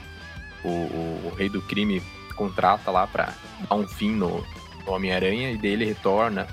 o, 0.63 0.69
o, 0.69 1.31
o, 1.31 1.35
rei 1.35 1.49
do 1.49 1.61
crime 1.61 2.01
contrata 2.35 2.91
lá 2.91 3.07
pra 3.07 3.33
dar 3.69 3.75
um 3.75 3.87
fim 3.87 4.11
no, 4.11 4.45
no 4.85 4.91
Homem-Aranha. 4.91 5.51
E 5.51 5.57
dele 5.57 5.85
retorna 5.85 6.47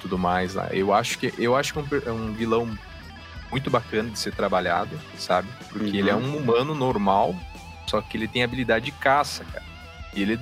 tudo 0.00 0.18
mais 0.18 0.54
lá. 0.54 0.68
Eu 0.72 0.92
acho 0.92 1.18
que, 1.18 1.32
eu 1.38 1.56
acho 1.56 1.72
que 1.72 1.78
é 1.78 1.82
um, 1.82 2.02
é 2.06 2.12
um 2.12 2.32
vilão 2.32 2.78
muito 3.50 3.70
bacana 3.70 4.10
de 4.10 4.18
ser 4.18 4.34
trabalhado, 4.34 4.98
sabe? 5.16 5.48
Porque 5.68 5.90
uhum. 5.90 5.94
ele 5.94 6.10
é 6.10 6.14
um 6.14 6.36
humano 6.36 6.74
normal, 6.74 7.36
só 7.86 8.00
que 8.00 8.16
ele 8.16 8.26
tem 8.26 8.42
habilidade 8.42 8.86
de 8.86 8.92
caça, 8.92 9.44
cara. 9.44 9.64
E 10.14 10.22
ele 10.22 10.40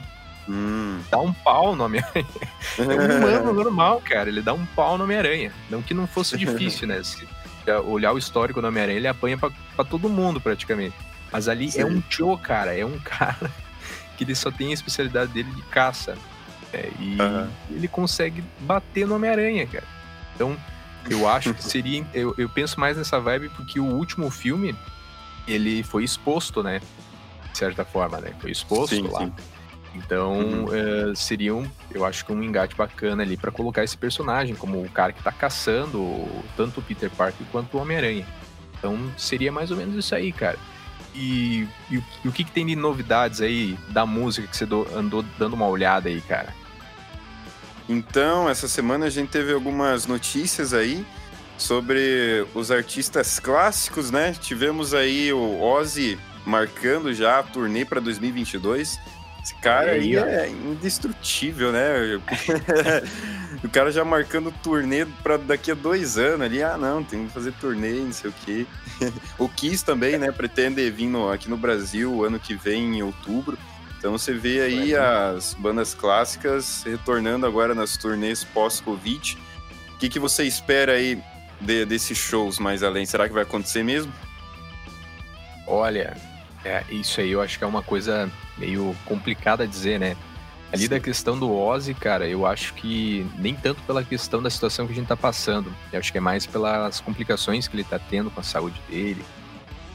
hum. 0.48 1.00
dá 1.10 1.18
um 1.18 1.32
pau 1.32 1.76
no 1.76 1.84
Homem-Aranha. 1.84 2.26
é 2.78 2.82
um 2.82 3.18
humano 3.18 3.52
normal, 3.52 4.00
cara. 4.00 4.28
Ele 4.28 4.40
dá 4.40 4.54
um 4.54 4.64
pau 4.66 4.96
no 4.96 5.04
Homem-Aranha. 5.04 5.52
Não 5.68 5.82
que 5.82 5.92
não 5.92 6.06
fosse 6.06 6.36
difícil, 6.36 6.88
né? 6.88 7.00
Olhar 7.78 8.12
o 8.12 8.18
histórico 8.18 8.60
do 8.60 8.66
Homem-Aranha, 8.66 8.96
ele 8.96 9.08
apanha 9.08 9.36
pra, 9.38 9.50
pra, 9.76 9.84
todo 9.84 10.08
mundo, 10.08 10.40
praticamente. 10.40 10.94
Mas 11.30 11.48
ali 11.48 11.70
Sim. 11.70 11.82
é 11.82 11.86
um 11.86 12.02
Joe, 12.08 12.36
cara. 12.38 12.76
É 12.76 12.84
um 12.84 12.98
cara 13.04 13.50
que 14.16 14.24
ele 14.24 14.34
só 14.34 14.50
tem 14.50 14.70
a 14.70 14.74
especialidade 14.74 15.32
dele 15.32 15.50
de 15.50 15.62
caça. 15.62 16.16
É, 16.72 16.88
e 16.98 17.20
uhum. 17.20 17.50
ele 17.70 17.88
consegue 17.88 18.44
bater 18.60 19.06
no 19.06 19.16
Homem-Aranha, 19.16 19.66
cara. 19.66 19.86
Então, 20.34 20.56
eu 21.08 21.28
acho 21.28 21.54
que 21.54 21.62
seria. 21.64 22.04
Eu, 22.14 22.34
eu 22.38 22.48
penso 22.48 22.78
mais 22.78 22.96
nessa 22.96 23.20
vibe 23.20 23.48
porque 23.50 23.80
o 23.80 23.84
último 23.84 24.30
filme 24.30 24.74
ele 25.46 25.82
foi 25.82 26.04
exposto, 26.04 26.62
né? 26.62 26.80
De 27.52 27.58
certa 27.58 27.84
forma, 27.84 28.20
né? 28.20 28.32
Foi 28.40 28.50
exposto 28.50 28.94
sim, 28.94 29.02
lá. 29.02 29.20
Sim. 29.20 29.32
Então, 29.94 30.38
uhum. 30.38 30.64
uh, 31.10 31.16
seria 31.16 31.54
um, 31.54 31.68
eu 31.90 32.04
acho 32.04 32.24
que 32.24 32.32
um 32.32 32.42
engate 32.42 32.76
bacana 32.76 33.22
ali 33.22 33.36
para 33.36 33.50
colocar 33.50 33.82
esse 33.82 33.96
personagem 33.96 34.54
como 34.54 34.80
o 34.80 34.88
cara 34.88 35.12
que 35.12 35.22
tá 35.22 35.32
caçando 35.32 36.26
tanto 36.56 36.80
o 36.80 36.82
Peter 36.82 37.10
Parker 37.10 37.46
quanto 37.50 37.76
o 37.76 37.80
Homem-Aranha. 37.80 38.26
Então, 38.78 38.98
seria 39.16 39.50
mais 39.50 39.70
ou 39.70 39.76
menos 39.76 39.96
isso 39.96 40.14
aí, 40.14 40.32
cara. 40.32 40.58
E, 41.14 41.66
e, 41.90 42.02
e 42.24 42.28
o 42.28 42.32
que, 42.32 42.44
que, 42.44 42.52
tem 42.52 42.64
de 42.64 42.76
novidades 42.76 43.40
aí 43.40 43.76
da 43.88 44.06
música 44.06 44.46
que 44.46 44.56
você 44.56 44.64
do, 44.64 44.86
andou 44.94 45.24
dando 45.38 45.54
uma 45.54 45.66
olhada 45.66 46.08
aí, 46.08 46.20
cara? 46.20 46.54
Então, 47.88 48.48
essa 48.48 48.68
semana 48.68 49.06
a 49.06 49.10
gente 49.10 49.30
teve 49.30 49.52
algumas 49.52 50.06
notícias 50.06 50.72
aí 50.72 51.04
sobre 51.58 52.46
os 52.54 52.70
artistas 52.70 53.40
clássicos, 53.40 54.10
né? 54.10 54.32
Tivemos 54.32 54.94
aí 54.94 55.32
o 55.32 55.60
Ozzy 55.60 56.16
marcando 56.46 57.12
já 57.12 57.40
a 57.40 57.42
turnê 57.42 57.84
para 57.84 58.00
2022. 58.00 58.98
Esse 59.42 59.54
cara 59.54 59.92
aí, 59.92 60.18
aí 60.18 60.34
é 60.34 60.48
indestrutível, 60.50 61.72
né? 61.72 62.20
o 63.64 63.68
cara 63.70 63.90
já 63.90 64.04
marcando 64.04 64.52
turnê 64.62 65.06
para 65.22 65.38
daqui 65.38 65.70
a 65.70 65.74
dois 65.74 66.18
anos 66.18 66.42
ali. 66.42 66.62
Ah, 66.62 66.76
não, 66.76 67.02
tem 67.02 67.26
que 67.26 67.32
fazer 67.32 67.52
turnê, 67.52 67.92
não 67.92 68.12
sei 68.12 68.30
o 68.30 68.34
quê. 68.44 68.66
o 69.38 69.48
Kiss 69.48 69.82
também, 69.84 70.18
né? 70.18 70.30
Pretende 70.30 70.90
vir 70.90 71.06
no, 71.06 71.30
aqui 71.30 71.48
no 71.48 71.56
Brasil 71.56 72.24
ano 72.24 72.38
que 72.38 72.54
vem, 72.54 72.98
em 72.98 73.02
outubro. 73.02 73.58
Então 73.98 74.12
você 74.12 74.32
vê 74.32 74.62
aí 74.62 74.94
as 74.94 75.54
bandas 75.54 75.94
clássicas 75.94 76.82
retornando 76.84 77.46
agora 77.46 77.74
nas 77.74 77.96
turnês 77.96 78.44
pós-Covid. 78.44 79.38
O 79.94 79.98
que, 79.98 80.08
que 80.08 80.18
você 80.18 80.44
espera 80.44 80.92
aí 80.92 81.22
de, 81.60 81.84
desses 81.84 82.16
shows 82.16 82.58
mais 82.58 82.82
além? 82.82 83.04
Será 83.04 83.28
que 83.28 83.34
vai 83.34 83.42
acontecer 83.42 83.82
mesmo? 83.82 84.12
Olha, 85.66 86.16
é, 86.64 86.84
isso 86.90 87.20
aí 87.20 87.30
eu 87.30 87.40
acho 87.40 87.58
que 87.58 87.64
é 87.64 87.66
uma 87.66 87.82
coisa 87.82 88.30
meio 88.58 88.94
complicada 89.04 89.64
a 89.64 89.66
dizer, 89.66 89.98
né? 89.98 90.16
Ali 90.72 90.82
Sim. 90.82 90.88
da 90.88 91.00
questão 91.00 91.38
do 91.38 91.52
Ozzy, 91.52 91.94
cara, 91.94 92.28
eu 92.28 92.46
acho 92.46 92.74
que 92.74 93.26
nem 93.36 93.56
tanto 93.56 93.82
pela 93.82 94.04
questão 94.04 94.40
da 94.40 94.48
situação 94.48 94.86
que 94.86 94.92
a 94.92 94.94
gente 94.94 95.08
tá 95.08 95.16
passando. 95.16 95.74
Eu 95.92 95.98
acho 95.98 96.12
que 96.12 96.18
é 96.18 96.20
mais 96.20 96.46
pelas 96.46 97.00
complicações 97.00 97.66
que 97.66 97.74
ele 97.74 97.82
tá 97.82 97.98
tendo 97.98 98.30
com 98.30 98.38
a 98.38 98.44
saúde 98.44 98.80
dele, 98.88 99.24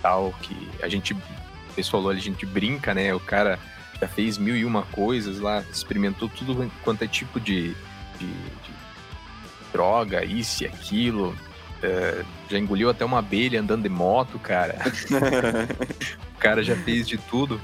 tal, 0.01 0.34
que 0.41 0.69
a 0.84 0.89
gente, 0.89 1.13
o 1.13 1.74
pessoal 1.74 2.03
falou, 2.03 2.15
a 2.15 2.19
gente 2.19 2.45
brinca, 2.45 2.93
né? 2.93 3.13
O 3.13 3.22
cara 3.22 3.57
já 4.01 4.07
fez 4.07 4.38
mil 4.38 4.55
e 4.55 4.65
uma 4.65 4.84
coisas 4.84 5.39
lá, 5.39 5.63
experimentou 5.72 6.27
tudo 6.27 6.69
quanto 6.84 7.03
é 7.03 7.07
tipo 7.07 7.39
de, 7.39 7.69
de, 8.19 8.27
de 8.27 8.74
droga, 9.72 10.25
isso 10.25 10.63
e 10.63 10.67
aquilo. 10.67 11.34
É, 11.86 12.25
já 12.50 12.58
engoliu 12.58 12.89
até 12.89 13.06
uma 13.06 13.20
abelha 13.20 13.62
andando 13.62 13.84
de 13.84 13.89
moto, 13.89 14.39
cara. 14.39 14.75
o 16.34 16.39
cara 16.39 16.63
já 16.63 16.75
fez 16.75 17.08
de 17.08 17.18
tudo. 17.18 17.62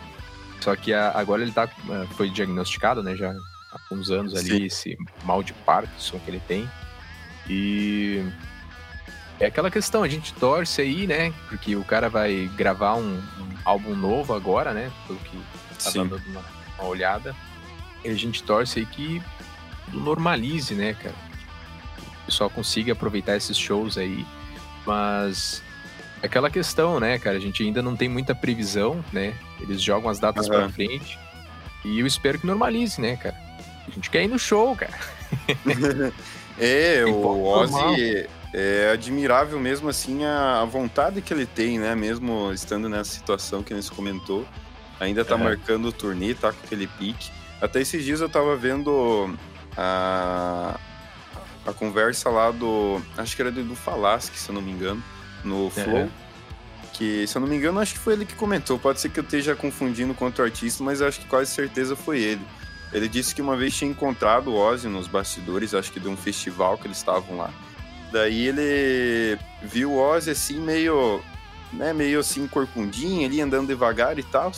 Só 0.59 0.75
que 0.75 0.93
a, 0.93 1.11
agora 1.15 1.41
ele 1.41 1.51
tá, 1.51 1.63
é, 1.63 2.07
foi 2.13 2.29
diagnosticado, 2.29 3.01
né? 3.01 3.15
Já 3.15 3.31
há 3.31 3.93
uns 3.93 4.11
anos 4.11 4.35
ali, 4.35 4.59
Sim. 4.59 4.65
esse 4.65 4.97
mal 5.23 5.41
de 5.41 5.53
Parkinson 5.53 6.19
que 6.19 6.29
ele 6.29 6.41
tem. 6.47 6.69
E 7.49 8.23
é 9.39 9.47
aquela 9.47 9.71
questão, 9.71 10.03
a 10.03 10.07
gente 10.07 10.35
torce 10.35 10.81
aí, 10.81 11.07
né? 11.07 11.33
Porque 11.49 11.75
o 11.75 11.83
cara 11.83 12.09
vai 12.09 12.47
gravar 12.55 12.93
um, 12.95 13.17
um 13.17 13.49
álbum 13.65 13.95
novo 13.95 14.35
agora, 14.35 14.71
né? 14.71 14.91
Pelo 15.07 15.17
que 15.19 15.37
tá 15.83 15.89
dando 15.89 16.21
uma, 16.27 16.45
uma, 16.77 16.87
olhada. 16.87 17.35
E 18.05 18.09
a 18.09 18.13
gente 18.13 18.43
torce 18.43 18.79
aí 18.79 18.85
que 18.85 19.19
normalize, 19.91 20.75
né, 20.75 20.93
cara? 20.93 21.15
O 22.23 22.25
pessoal 22.27 22.49
consiga 22.49 22.93
aproveitar 22.93 23.35
esses 23.35 23.57
shows 23.57 23.97
aí. 23.97 24.25
Mas 24.85 25.61
é 26.21 26.25
aquela 26.25 26.49
questão, 26.49 26.99
né, 26.99 27.17
cara? 27.17 27.37
A 27.37 27.39
gente 27.39 27.63
ainda 27.63 27.81
não 27.81 27.95
tem 27.95 28.07
muita 28.07 28.35
previsão, 28.35 29.03
né? 29.11 29.33
Eles 29.59 29.81
jogam 29.81 30.09
as 30.09 30.19
datas 30.19 30.47
uhum. 30.47 30.53
pra 30.53 30.69
frente. 30.69 31.17
E 31.83 31.99
eu 31.99 32.05
espero 32.05 32.39
que 32.39 32.45
normalize, 32.45 33.01
né, 33.01 33.15
cara? 33.15 33.35
A 33.87 33.91
gente 33.91 34.09
quer 34.09 34.23
ir 34.23 34.27
no 34.27 34.37
show, 34.37 34.75
cara. 34.75 34.93
é, 36.59 37.03
o 37.05 37.43
Ozzy 37.43 38.27
é 38.53 38.91
admirável 38.93 39.59
mesmo 39.59 39.89
assim 39.89 40.25
a, 40.25 40.63
vontade 40.65 41.21
que 41.21 41.33
ele 41.33 41.45
tem, 41.45 41.79
né? 41.79 41.95
Mesmo 41.95 42.51
estando 42.53 42.87
nessa 42.87 43.11
situação 43.11 43.63
que 43.63 43.73
a 43.73 43.75
gente 43.75 43.91
comentou. 43.91 44.45
Ainda 44.99 45.25
tá 45.25 45.35
é. 45.35 45.37
marcando 45.37 45.85
o 45.85 45.91
turnê, 45.91 46.35
tá 46.35 46.51
com 46.53 46.63
aquele 46.63 46.85
pique. 46.85 47.31
Até 47.59 47.81
esses 47.81 48.03
dias 48.03 48.21
eu 48.21 48.29
tava 48.29 48.55
vendo 48.55 49.35
a, 49.75 50.79
a 51.65 51.73
conversa 51.73 52.29
lá 52.29 52.51
do. 52.51 53.01
Acho 53.17 53.35
que 53.35 53.41
era 53.41 53.51
do 53.51 53.61
Edu 53.61 53.75
Falaschi, 53.75 54.37
se 54.37 54.49
eu 54.49 54.55
não 54.55 54.61
me 54.61 54.71
engano, 54.71 55.03
no 55.43 55.69
Flow. 55.69 56.09
Que, 56.93 57.25
se 57.25 57.37
eu 57.37 57.39
não 57.39 57.47
me 57.47 57.55
engano, 57.55 57.79
acho 57.79 57.93
que 57.93 57.99
foi 57.99 58.13
ele 58.13 58.25
que 58.25 58.35
comentou. 58.35 58.77
Pode 58.77 58.99
ser 58.99 59.09
que 59.09 59.19
eu 59.19 59.23
esteja 59.23 59.55
confundindo 59.55 60.13
com 60.13 60.25
outro 60.25 60.43
artista, 60.43 60.83
mas 60.83 61.01
acho 61.01 61.19
que 61.19 61.27
quase 61.27 61.49
certeza 61.51 61.95
foi 61.95 62.19
ele. 62.19 62.41
Ele 62.91 63.07
disse 63.07 63.33
que 63.33 63.41
uma 63.41 63.55
vez 63.55 63.75
tinha 63.75 63.89
encontrado 63.89 64.49
o 64.49 64.55
Ozzy 64.55 64.87
nos 64.87 65.07
bastidores, 65.07 65.73
acho 65.73 65.91
que 65.91 65.99
de 65.99 66.09
um 66.09 66.17
festival 66.17 66.77
que 66.77 66.87
eles 66.87 66.97
estavam 66.97 67.37
lá. 67.37 67.49
Daí 68.11 68.47
ele 68.47 69.39
viu 69.63 69.93
o 69.93 69.97
Ozzy 69.97 70.31
assim, 70.31 70.59
meio, 70.59 71.21
né, 71.71 71.93
meio 71.93 72.19
assim, 72.19 72.45
corcundinho 72.47 73.25
ali, 73.25 73.39
andando 73.39 73.67
devagar 73.67 74.19
e 74.19 74.23
tal. 74.23 74.51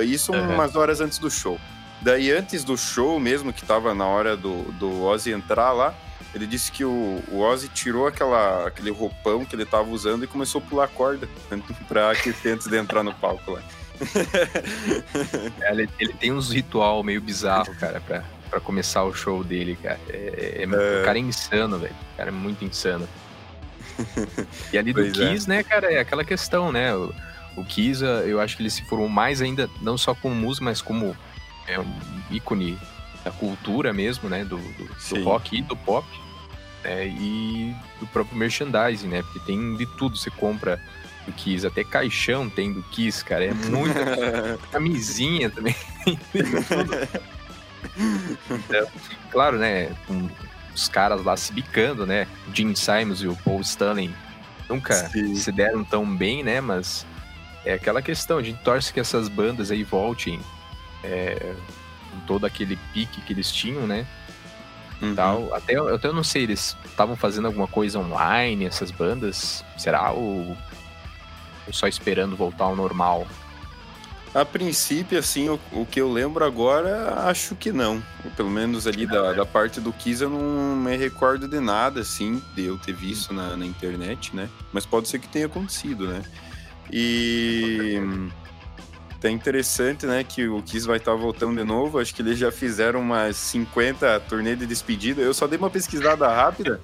Isso 0.00 0.32
uhum. 0.32 0.54
umas 0.54 0.74
horas 0.74 1.00
antes 1.00 1.18
do 1.18 1.30
show. 1.30 1.58
Daí, 2.00 2.30
antes 2.30 2.64
do 2.64 2.76
show 2.76 3.18
mesmo, 3.18 3.52
que 3.52 3.64
tava 3.64 3.94
na 3.94 4.06
hora 4.06 4.36
do, 4.36 4.62
do 4.72 5.02
Ozzy 5.02 5.32
entrar 5.32 5.72
lá, 5.72 5.94
ele 6.34 6.46
disse 6.46 6.70
que 6.70 6.84
o, 6.84 7.22
o 7.28 7.40
Ozzy 7.40 7.68
tirou 7.68 8.06
aquela, 8.06 8.66
aquele 8.66 8.90
roupão 8.90 9.44
que 9.44 9.56
ele 9.56 9.64
tava 9.64 9.88
usando 9.90 10.24
e 10.24 10.26
começou 10.26 10.60
a 10.60 10.64
pular 10.68 10.88
corda 10.88 11.28
pra 11.88 12.10
aquecer 12.10 12.54
antes 12.54 12.66
de 12.66 12.76
entrar 12.76 13.02
no 13.02 13.14
palco 13.14 13.52
lá. 13.52 13.62
É, 15.60 15.72
ele, 15.72 15.88
ele, 15.98 16.12
tem 16.12 16.32
uns 16.32 16.52
ritual 16.52 17.02
meio 17.02 17.20
bizarro, 17.20 17.74
cara, 17.74 18.00
pra, 18.00 18.22
pra 18.48 18.60
começar 18.60 19.02
o 19.02 19.12
show 19.12 19.42
dele, 19.42 19.76
cara. 19.82 19.98
É, 20.08 20.60
é, 20.60 20.62
é. 20.62 21.00
O 21.00 21.04
cara 21.04 21.18
é 21.18 21.20
insano, 21.20 21.78
velho. 21.78 21.94
O 22.14 22.16
cara 22.16 22.28
é 22.28 22.32
muito 22.32 22.64
insano. 22.64 23.08
E 24.72 24.78
ali 24.78 24.92
do 24.92 25.00
pois 25.00 25.18
é. 25.18 25.32
Kiss, 25.32 25.48
né, 25.48 25.62
cara, 25.64 25.92
é 25.92 25.98
aquela 25.98 26.24
questão, 26.24 26.70
né? 26.70 26.94
O, 26.94 27.12
o 27.56 27.64
Kiss, 27.64 28.04
eu 28.04 28.40
acho 28.40 28.56
que 28.56 28.62
ele 28.62 28.70
se 28.70 28.84
formou 28.84 29.08
mais 29.08 29.42
ainda, 29.42 29.68
não 29.82 29.98
só 29.98 30.14
como 30.14 30.34
músico, 30.34 30.64
mas 30.64 30.80
como 30.80 31.16
é, 31.66 31.80
um 31.80 31.92
ícone 32.30 32.78
da 33.28 33.30
cultura 33.30 33.92
mesmo, 33.92 34.28
né? 34.28 34.44
Do, 34.44 34.56
do, 34.56 34.84
do 34.86 35.24
rock 35.24 35.58
e 35.58 35.62
do 35.62 35.76
pop. 35.76 36.06
Né, 36.82 37.06
e 37.08 37.74
do 38.00 38.06
próprio 38.06 38.36
merchandising, 38.36 39.08
né? 39.08 39.22
Porque 39.22 39.40
tem 39.40 39.76
de 39.76 39.86
tudo, 39.96 40.16
você 40.16 40.30
compra 40.30 40.80
do 41.26 41.32
Kiss, 41.32 41.66
até 41.66 41.84
caixão 41.84 42.48
tem 42.48 42.72
do 42.72 42.82
Kiss, 42.84 43.24
cara. 43.24 43.44
É 43.44 43.52
muita 43.52 44.58
camisinha 44.72 45.50
também. 45.50 45.76
então, 48.50 48.88
claro, 49.30 49.58
né? 49.58 49.94
Com 50.06 50.28
os 50.74 50.88
caras 50.88 51.22
lá 51.22 51.36
se 51.36 51.52
bicando, 51.52 52.06
né? 52.06 52.26
Gene 52.54 52.76
Simons 52.76 53.20
e 53.20 53.26
o 53.26 53.36
Paul 53.36 53.60
Stanley 53.60 54.14
nunca 54.68 54.94
Sim. 55.08 55.34
se 55.34 55.52
deram 55.52 55.84
tão 55.84 56.06
bem, 56.16 56.42
né? 56.42 56.60
Mas 56.60 57.04
é 57.64 57.74
aquela 57.74 58.00
questão, 58.00 58.38
a 58.38 58.42
gente 58.42 58.62
torce 58.62 58.92
que 58.92 59.00
essas 59.00 59.28
bandas 59.28 59.70
aí 59.70 59.82
voltem 59.82 60.40
é, 61.02 61.54
com 62.18 62.26
todo 62.26 62.44
aquele 62.44 62.76
pique 62.92 63.20
que 63.20 63.32
eles 63.32 63.50
tinham, 63.52 63.86
né? 63.86 64.06
Uhum. 65.00 65.14
Tal. 65.14 65.54
Até, 65.54 65.76
até 65.76 66.08
eu 66.08 66.12
não 66.12 66.24
sei, 66.24 66.42
eles 66.42 66.76
estavam 66.84 67.16
fazendo 67.16 67.46
alguma 67.46 67.66
coisa 67.66 67.98
online, 67.98 68.66
essas 68.66 68.90
bandas? 68.90 69.64
Será? 69.76 70.10
Ou 70.10 70.56
só 71.70 71.86
esperando 71.86 72.36
voltar 72.36 72.64
ao 72.64 72.76
normal? 72.76 73.26
A 74.34 74.44
princípio, 74.44 75.18
assim, 75.18 75.48
o, 75.48 75.58
o, 75.72 75.86
que 75.86 76.00
eu 76.00 76.12
lembro 76.12 76.44
agora, 76.44 77.14
acho 77.28 77.54
que 77.54 77.72
não. 77.72 78.02
Pelo 78.36 78.50
menos 78.50 78.86
ali 78.86 79.06
da, 79.06 79.32
da 79.32 79.46
parte 79.46 79.80
do 79.80 79.92
Kiss 79.92 80.22
eu 80.22 80.28
não 80.28 80.76
me 80.76 80.96
recordo 80.96 81.48
de 81.48 81.60
nada, 81.60 82.00
assim, 82.00 82.42
de 82.54 82.64
eu 82.64 82.76
ter 82.76 82.92
visto 82.92 83.32
na, 83.32 83.56
na 83.56 83.64
internet, 83.64 84.36
né? 84.36 84.48
Mas 84.72 84.84
pode 84.84 85.08
ser 85.08 85.18
que 85.18 85.28
tenha 85.28 85.46
acontecido, 85.46 86.06
né? 86.06 86.22
E 86.92 88.00
é 89.22 89.30
interessante, 89.30 90.06
né, 90.06 90.22
que 90.22 90.46
o 90.46 90.62
Kiss 90.62 90.86
vai 90.86 90.98
estar 90.98 91.14
voltando 91.14 91.56
de 91.56 91.64
novo. 91.64 91.98
Acho 91.98 92.14
que 92.14 92.22
eles 92.22 92.38
já 92.38 92.52
fizeram 92.52 93.00
umas 93.00 93.36
50 93.36 94.20
turnê 94.20 94.54
de 94.54 94.66
despedida. 94.66 95.20
Eu 95.20 95.34
só 95.34 95.46
dei 95.46 95.58
uma 95.58 95.70
pesquisada 95.70 96.28
rápida 96.28 96.80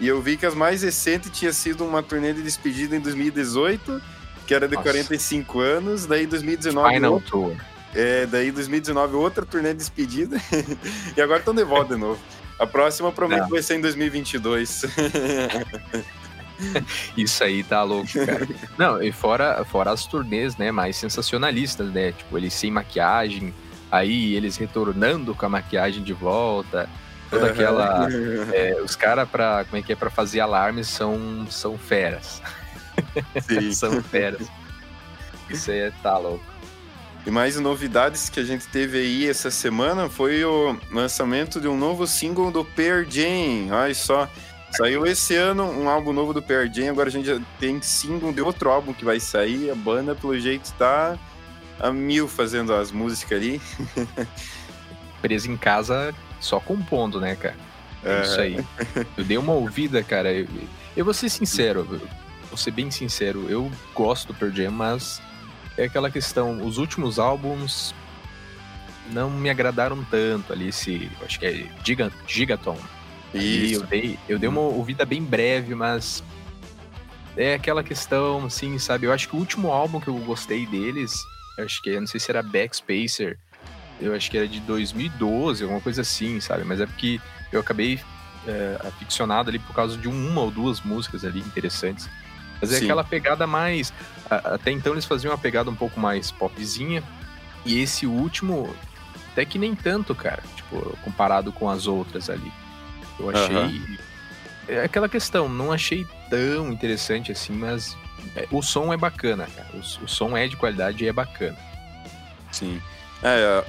e 0.00 0.08
eu 0.08 0.20
vi 0.20 0.36
que 0.36 0.44
as 0.44 0.54
mais 0.54 0.82
recentes 0.82 1.30
tinha 1.30 1.52
sido 1.52 1.84
uma 1.84 2.02
turnê 2.02 2.32
de 2.32 2.42
despedida 2.42 2.96
em 2.96 3.00
2018 3.00 4.02
que 4.46 4.54
era 4.54 4.68
de 4.68 4.76
Nossa. 4.76 4.90
45 4.90 5.60
anos, 5.60 6.06
daí 6.06 6.26
2019. 6.26 6.94
Final 6.94 7.20
Tour. 7.20 7.56
É, 7.94 8.26
daí 8.26 8.50
2019 8.52 9.16
outra 9.16 9.44
turnê 9.44 9.72
de 9.72 9.78
despedida, 9.78 10.40
e 11.16 11.20
agora 11.20 11.40
estão 11.40 11.54
de 11.54 11.64
volta 11.64 11.94
de 11.94 12.00
novo. 12.00 12.20
A 12.58 12.66
próxima 12.66 13.12
prometo 13.12 13.48
vai 13.48 13.62
ser 13.62 13.74
em 13.74 13.80
2022. 13.80 14.84
Isso 17.16 17.42
aí 17.42 17.62
tá 17.62 17.82
louco, 17.82 18.12
cara. 18.12 18.48
Não, 18.78 19.02
e 19.02 19.12
fora, 19.12 19.64
fora 19.64 19.90
as 19.90 20.06
turnês, 20.06 20.56
né, 20.56 20.70
mais 20.70 20.96
sensacionalistas, 20.96 21.90
né? 21.92 22.12
Tipo, 22.12 22.38
eles 22.38 22.54
sem 22.54 22.70
maquiagem, 22.70 23.54
aí 23.90 24.34
eles 24.34 24.56
retornando 24.56 25.34
com 25.34 25.46
a 25.46 25.48
maquiagem 25.48 26.02
de 26.02 26.12
volta. 26.12 26.88
Toda 27.30 27.46
aquela. 27.48 28.08
É, 28.52 28.80
os 28.82 28.94
caras, 28.94 29.28
pra. 29.28 29.64
Como 29.64 29.76
é 29.76 29.82
que 29.82 29.92
é? 29.92 29.96
Pra 29.96 30.10
fazer 30.10 30.40
alarmes 30.40 30.88
são, 30.88 31.46
são 31.50 31.76
feras. 31.76 32.40
São 33.72 34.02
feras. 34.02 34.46
Isso 35.50 35.70
aí 35.70 35.80
é 35.80 35.92
tá 36.02 36.16
louco. 36.16 36.44
E 37.26 37.30
mais 37.30 37.58
novidades 37.58 38.28
que 38.28 38.38
a 38.38 38.44
gente 38.44 38.68
teve 38.68 38.98
aí 38.98 39.28
essa 39.28 39.50
semana 39.50 40.08
foi 40.08 40.44
o 40.44 40.78
lançamento 40.92 41.60
de 41.60 41.66
um 41.66 41.76
novo 41.76 42.06
single 42.06 42.52
do 42.52 42.64
Pearl 42.64 43.04
Jam. 43.08 43.68
Olha 43.72 43.94
só. 43.94 44.30
Saiu 44.76 45.06
esse 45.06 45.34
ano 45.34 45.64
um 45.64 45.88
álbum 45.88 46.12
novo 46.12 46.34
do 46.34 46.42
Pearl 46.42 46.70
Jam, 46.72 46.90
agora 46.90 47.08
a 47.08 47.12
gente 47.12 47.26
já 47.26 47.40
tem 47.58 47.80
single 47.80 48.32
de 48.32 48.42
outro 48.42 48.70
álbum 48.70 48.92
que 48.92 49.04
vai 49.04 49.18
sair. 49.18 49.70
A 49.70 49.74
banda, 49.74 50.14
pelo 50.14 50.38
jeito, 50.38 50.72
tá 50.74 51.18
a 51.80 51.90
mil 51.90 52.28
fazendo 52.28 52.74
as 52.74 52.92
músicas 52.92 53.38
ali. 53.38 53.60
Preso 55.22 55.50
em 55.50 55.56
casa 55.56 56.14
só 56.40 56.60
compondo, 56.60 57.20
né, 57.20 57.34
cara? 57.36 57.56
É 58.04 58.22
isso 58.22 58.40
aí. 58.40 58.64
Eu 59.16 59.24
dei 59.24 59.38
uma 59.38 59.52
ouvida, 59.52 60.02
cara. 60.02 60.32
Eu, 60.32 60.46
eu 60.96 61.04
vou 61.04 61.14
ser 61.14 61.28
sincero, 61.28 61.84
vou 62.48 62.56
ser 62.58 62.70
bem 62.70 62.90
sincero, 62.90 63.46
eu 63.48 63.70
gosto 63.94 64.28
do 64.28 64.34
Pearl 64.34 64.52
Jam, 64.52 64.70
mas 64.70 65.20
é 65.76 65.84
aquela 65.84 66.10
questão, 66.10 66.64
os 66.64 66.78
últimos 66.78 67.18
álbuns 67.18 67.94
não 69.10 69.30
me 69.30 69.50
agradaram 69.50 70.04
tanto 70.10 70.52
ali, 70.52 70.68
esse, 70.68 71.10
acho 71.24 71.38
que 71.38 71.46
é 71.46 71.66
Giga, 71.84 72.12
Gigaton. 72.26 72.78
Isso. 73.34 73.82
eu 73.82 73.86
dei, 73.86 74.18
eu 74.28 74.38
dei 74.38 74.48
uma 74.48 74.60
ouvida 74.60 75.04
bem 75.04 75.22
breve, 75.22 75.74
mas 75.74 76.22
é 77.36 77.54
aquela 77.54 77.82
questão, 77.82 78.46
assim, 78.46 78.78
sabe? 78.78 79.06
Eu 79.06 79.12
acho 79.12 79.28
que 79.28 79.36
o 79.36 79.38
último 79.38 79.70
álbum 79.70 80.00
que 80.00 80.08
eu 80.08 80.14
gostei 80.18 80.64
deles, 80.66 81.14
acho 81.58 81.82
que, 81.82 81.98
não 81.98 82.06
sei 82.06 82.18
se 82.18 82.30
era 82.30 82.42
Backspacer, 82.42 83.38
eu 84.00 84.14
acho 84.14 84.30
que 84.30 84.38
era 84.38 84.48
de 84.48 84.60
2012, 84.60 85.62
alguma 85.62 85.80
coisa 85.80 86.02
assim, 86.02 86.40
sabe? 86.40 86.64
Mas 86.64 86.80
é 86.80 86.86
porque 86.86 87.20
eu 87.52 87.60
acabei 87.60 88.00
é, 88.46 88.78
aficionado 88.86 89.50
ali 89.50 89.58
por 89.58 89.74
causa 89.74 89.96
de 89.96 90.08
uma 90.08 90.40
ou 90.40 90.50
duas 90.50 90.80
músicas 90.80 91.24
ali 91.24 91.40
interessantes. 91.40 92.08
Fazer 92.60 92.84
aquela 92.84 93.04
pegada 93.04 93.46
mais. 93.46 93.92
Até 94.30 94.70
então 94.70 94.92
eles 94.92 95.04
faziam 95.04 95.30
uma 95.30 95.38
pegada 95.38 95.70
um 95.70 95.74
pouco 95.74 96.00
mais 96.00 96.30
popzinha. 96.30 97.02
E 97.66 97.78
esse 97.80 98.06
último, 98.06 98.74
até 99.32 99.44
que 99.44 99.58
nem 99.58 99.74
tanto, 99.74 100.14
cara. 100.14 100.42
Tipo, 100.54 100.96
comparado 101.02 101.52
com 101.52 101.68
as 101.68 101.86
outras 101.86 102.30
ali. 102.30 102.50
Eu 103.18 103.30
achei. 103.30 103.56
Uhum. 103.56 103.96
É 104.68 104.82
aquela 104.82 105.08
questão, 105.08 105.48
não 105.48 105.70
achei 105.70 106.06
tão 106.28 106.72
interessante 106.72 107.30
assim, 107.30 107.52
mas 107.52 107.96
é, 108.34 108.48
o 108.50 108.62
som 108.62 108.92
é 108.92 108.96
bacana, 108.96 109.46
cara. 109.54 109.68
O, 109.74 110.04
o, 110.04 110.08
som 110.08 110.36
é 110.36 110.48
de 110.48 110.56
qualidade 110.56 111.04
e 111.04 111.08
é 111.08 111.12
bacana. 111.12 111.56
Sim. 112.50 112.80
É, 113.22 113.64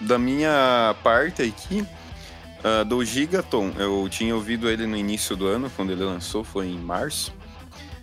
da 0.00 0.18
minha 0.18 0.94
parte 1.02 1.42
aqui, 1.42 1.86
uh, 2.62 2.84
do 2.84 3.02
Gigaton, 3.04 3.72
eu 3.78 4.06
tinha 4.10 4.34
ouvido 4.34 4.68
ele 4.68 4.86
no 4.86 4.96
início 4.96 5.36
do 5.36 5.46
ano, 5.46 5.70
quando 5.74 5.92
ele 5.92 6.04
lançou, 6.04 6.44
foi 6.44 6.66
em 6.68 6.78
março. 6.78 7.32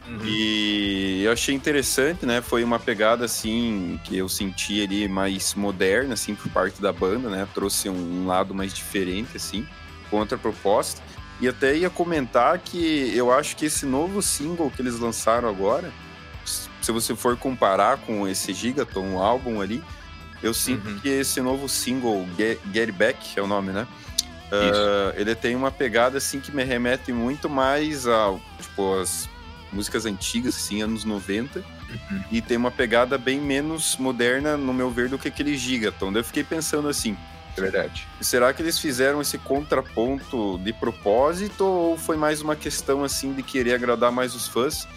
Uhum. 0.07 0.25
E 0.25 1.21
eu 1.23 1.31
achei 1.31 1.53
interessante, 1.53 2.25
né? 2.25 2.41
Foi 2.41 2.63
uma 2.63 2.79
pegada 2.79 3.25
assim 3.25 3.99
que 4.03 4.17
eu 4.17 4.27
senti 4.27 4.81
ali 4.81 5.07
mais 5.07 5.53
moderna, 5.53 6.15
assim, 6.15 6.33
por 6.33 6.49
parte 6.49 6.81
da 6.81 6.91
banda, 6.91 7.29
né? 7.29 7.47
Trouxe 7.53 7.89
um 7.89 8.25
lado 8.25 8.55
mais 8.55 8.73
diferente, 8.73 9.37
assim, 9.37 9.67
contra 10.09 10.37
a 10.37 10.39
proposta. 10.39 11.01
E 11.41 11.47
até 11.47 11.75
ia 11.75 11.89
comentar 11.89 12.59
que 12.59 13.11
eu 13.15 13.31
acho 13.31 13.55
que 13.55 13.65
esse 13.65 13.85
novo 13.85 14.21
single 14.21 14.69
que 14.69 14.81
eles 14.81 14.99
lançaram 14.99 15.47
agora, 15.47 15.91
se 16.43 16.91
você 16.91 17.15
for 17.15 17.37
comparar 17.37 17.97
com 17.97 18.27
esse 18.27 18.53
Gigaton, 18.53 19.15
o 19.15 19.21
álbum 19.21 19.61
ali, 19.61 19.81
eu 20.43 20.53
sinto 20.53 20.89
uhum. 20.89 20.99
que 20.99 21.07
esse 21.07 21.39
novo 21.41 21.69
single, 21.69 22.27
Get, 22.37 22.59
Get 22.73 22.91
Back, 22.91 23.39
é 23.39 23.41
o 23.41 23.47
nome, 23.47 23.71
né? 23.71 23.87
Uh, 24.49 25.13
ele 25.15 25.35
tem 25.35 25.55
uma 25.55 25.71
pegada 25.71 26.17
assim 26.17 26.39
que 26.39 26.51
me 26.51 26.63
remete 26.63 27.13
muito 27.13 27.47
mais 27.47 28.07
ao 28.07 28.41
tipo 28.59 28.99
as 28.99 29.29
músicas 29.71 30.05
antigas, 30.05 30.55
assim, 30.55 30.81
anos 30.81 31.03
90. 31.03 31.59
Uhum. 31.59 32.23
E 32.31 32.41
tem 32.41 32.57
uma 32.57 32.71
pegada 32.71 33.17
bem 33.17 33.39
menos 33.39 33.97
moderna, 33.97 34.57
no 34.57 34.73
meu 34.73 34.89
ver, 34.89 35.09
do 35.09 35.17
que 35.17 35.27
aquele 35.27 35.57
Gigaton. 35.57 36.11
Daí 36.11 36.21
eu 36.21 36.25
fiquei 36.25 36.43
pensando 36.43 36.87
assim. 36.87 37.15
É 37.57 37.61
verdade. 37.61 38.07
Será 38.21 38.53
que 38.53 38.61
eles 38.61 38.79
fizeram 38.79 39.21
esse 39.21 39.37
contraponto 39.37 40.57
de 40.59 40.71
propósito 40.73 41.65
ou 41.65 41.97
foi 41.97 42.15
mais 42.15 42.41
uma 42.41 42.55
questão 42.55 43.03
assim 43.03 43.33
de 43.33 43.43
querer 43.43 43.73
agradar 43.73 44.11
mais 44.11 44.35
os 44.35 44.47
fãs? 44.47 44.87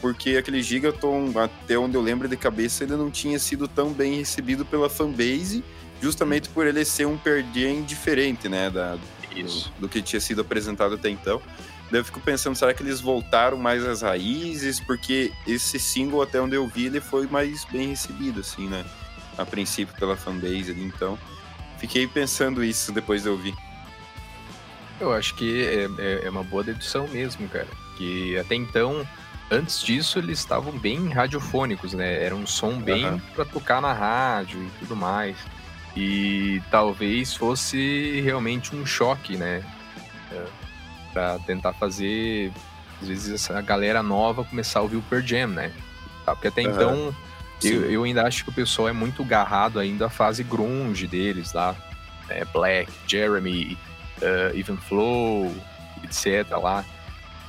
Porque 0.00 0.36
aquele 0.36 0.62
Gigaton, 0.62 1.32
até 1.38 1.78
onde 1.78 1.94
eu 1.94 2.00
lembro 2.00 2.26
de 2.26 2.36
cabeça, 2.36 2.84
ele 2.84 2.96
não 2.96 3.10
tinha 3.10 3.38
sido 3.38 3.68
tão 3.68 3.92
bem 3.92 4.16
recebido 4.16 4.64
pela 4.64 4.88
fanbase, 4.88 5.62
justamente 6.00 6.48
por 6.48 6.66
ele 6.66 6.84
ser 6.84 7.06
um 7.06 7.18
perdien 7.18 7.82
diferente, 7.82 8.48
né, 8.48 8.70
da, 8.70 8.94
do, 8.94 9.70
do, 9.80 9.88
que 9.88 10.00
tinha 10.00 10.20
sido 10.20 10.40
apresentado 10.40 10.94
até 10.94 11.10
então. 11.10 11.40
Daí 11.90 12.00
eu 12.00 12.04
fico 12.04 12.20
pensando, 12.20 12.54
será 12.56 12.72
que 12.72 12.82
eles 12.82 13.00
voltaram 13.00 13.58
mais 13.58 13.84
às 13.84 14.02
raízes? 14.02 14.80
Porque 14.80 15.32
esse 15.46 15.78
single, 15.78 16.22
até 16.22 16.40
onde 16.40 16.54
eu 16.54 16.66
vi, 16.66 16.86
ele 16.86 17.00
foi 17.00 17.26
mais 17.26 17.64
bem 17.64 17.88
recebido, 17.88 18.40
assim, 18.40 18.68
né? 18.68 18.84
A 19.36 19.44
princípio 19.44 19.94
pela 19.96 20.16
fanbase 20.16 20.70
ali, 20.70 20.84
então. 20.84 21.18
Fiquei 21.80 22.06
pensando 22.06 22.62
isso 22.62 22.92
depois 22.92 23.24
de 23.24 23.28
ouvir. 23.28 23.54
Eu 25.00 25.12
acho 25.12 25.34
que 25.34 25.64
é, 25.64 25.88
é, 25.98 26.26
é 26.26 26.30
uma 26.30 26.44
boa 26.44 26.62
dedução 26.62 27.08
mesmo, 27.08 27.48
cara. 27.48 27.66
Que 27.96 28.38
até 28.38 28.54
então, 28.54 29.04
antes 29.50 29.82
disso, 29.82 30.18
eles 30.18 30.38
estavam 30.38 30.78
bem 30.78 31.08
radiofônicos, 31.08 31.94
né? 31.94 32.22
Era 32.22 32.36
um 32.36 32.46
som 32.46 32.78
bem 32.78 33.06
uhum. 33.06 33.18
pra 33.34 33.44
tocar 33.44 33.80
na 33.80 33.92
rádio 33.92 34.62
e 34.62 34.70
tudo 34.78 34.94
mais. 34.94 35.36
E 35.96 36.62
talvez 36.70 37.34
fosse 37.34 38.20
realmente 38.20 38.76
um 38.76 38.86
choque, 38.86 39.36
né? 39.36 39.64
É 40.30 40.60
para 41.12 41.38
tentar 41.40 41.72
fazer, 41.72 42.52
às 43.00 43.08
vezes, 43.08 43.32
essa 43.32 43.60
galera 43.60 44.02
nova 44.02 44.44
começar 44.44 44.80
a 44.80 44.82
ouvir 44.82 44.96
o 44.96 45.02
Per 45.02 45.22
Jam, 45.22 45.48
né? 45.48 45.72
Tá, 46.24 46.34
porque 46.34 46.48
até 46.48 46.62
uhum. 46.62 46.70
então, 46.70 47.16
eu, 47.62 47.90
eu, 47.90 48.04
ainda 48.04 48.26
acho 48.26 48.44
que 48.44 48.50
o 48.50 48.52
pessoal 48.52 48.88
é 48.88 48.92
muito 48.92 49.24
garrado 49.24 49.78
ainda 49.78 50.06
à 50.06 50.10
fase 50.10 50.42
grunge 50.42 51.06
deles 51.06 51.52
lá. 51.52 51.76
Né? 52.28 52.44
Black, 52.52 52.90
Jeremy, 53.06 53.76
uh, 54.22 54.56
Even 54.56 54.76
Flow, 54.76 55.54
etc. 56.04 56.48
lá. 56.58 56.84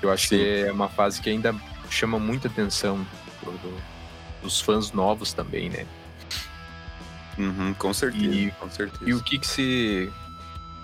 Eu 0.01 0.11
acho 0.11 0.27
Sim. 0.27 0.37
que 0.37 0.63
é 0.65 0.71
uma 0.71 0.89
fase 0.89 1.21
que 1.21 1.29
ainda 1.29 1.55
chama 1.89 2.17
muita 2.17 2.47
atenção 2.47 3.05
do, 3.43 3.51
do, 3.51 3.81
dos 4.41 4.59
fãs 4.59 4.91
novos 4.91 5.33
também, 5.33 5.69
né? 5.69 5.85
Uhum, 7.37 7.73
com 7.75 7.93
certeza, 7.93 8.25
e, 8.25 8.51
com 8.51 8.69
certeza. 8.69 9.09
E 9.09 9.13
o 9.13 9.23
que 9.23 9.39
que 9.39 9.47
se 9.47 10.11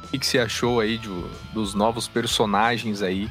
o 0.03 0.07
que, 0.09 0.19
que 0.19 0.25
você 0.25 0.39
achou 0.39 0.79
aí 0.79 0.97
de, 0.97 1.09
dos 1.53 1.73
novos 1.73 2.07
personagens 2.07 3.01
aí 3.01 3.29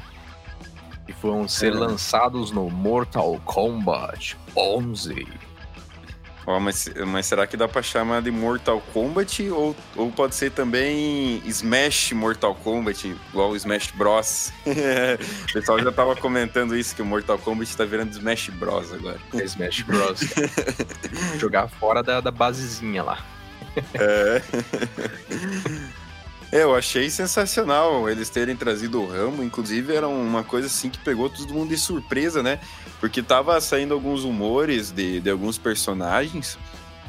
que 1.05 1.13
vão 1.13 1.47
ser 1.47 1.73
é. 1.73 1.75
lançados 1.75 2.51
no 2.51 2.69
Mortal 2.69 3.39
Kombat 3.45 4.37
11? 4.55 5.25
Oh, 6.49 6.61
mas, 6.61 6.89
mas 7.05 7.25
será 7.25 7.45
que 7.45 7.57
dá 7.57 7.67
pra 7.67 7.81
chamar 7.81 8.21
de 8.21 8.31
Mortal 8.31 8.81
Kombat 8.93 9.51
ou, 9.51 9.75
ou 9.97 10.09
pode 10.09 10.33
ser 10.33 10.49
também 10.49 11.41
Smash 11.45 12.13
Mortal 12.13 12.55
Kombat, 12.55 13.05
igual 13.05 13.49
o 13.49 13.55
Smash 13.57 13.91
Bros? 13.91 14.53
o 14.65 15.51
pessoal 15.51 15.77
já 15.77 15.91
tava 15.91 16.15
comentando 16.15 16.73
isso, 16.73 16.95
que 16.95 17.01
o 17.01 17.05
Mortal 17.05 17.37
Kombat 17.37 17.75
tá 17.75 17.83
virando 17.83 18.11
Smash 18.11 18.47
Bros 18.51 18.93
agora. 18.93 19.19
É 19.33 19.43
Smash 19.43 19.81
Bros. 19.81 20.21
Jogar 21.37 21.67
fora 21.67 22.01
da, 22.01 22.21
da 22.21 22.31
basezinha 22.31 23.03
lá. 23.03 23.25
É. 23.93 24.41
É, 26.51 26.63
eu 26.63 26.73
achei 26.73 27.09
sensacional 27.09 28.09
eles 28.09 28.29
terem 28.29 28.55
trazido 28.55 29.01
o 29.01 29.07
Rambo. 29.07 29.43
Inclusive, 29.43 29.93
era 29.93 30.07
uma 30.07 30.43
coisa 30.43 30.67
assim 30.67 30.89
que 30.89 30.97
pegou 30.99 31.29
todo 31.29 31.53
mundo 31.53 31.69
de 31.69 31.77
surpresa, 31.77 32.41
né? 32.41 32.59
Porque 32.99 33.21
tava 33.21 33.59
saindo 33.59 33.93
alguns 33.93 34.23
rumores 34.23 34.91
de, 34.91 35.19
de 35.19 35.29
alguns 35.29 35.57
personagens. 35.57 36.57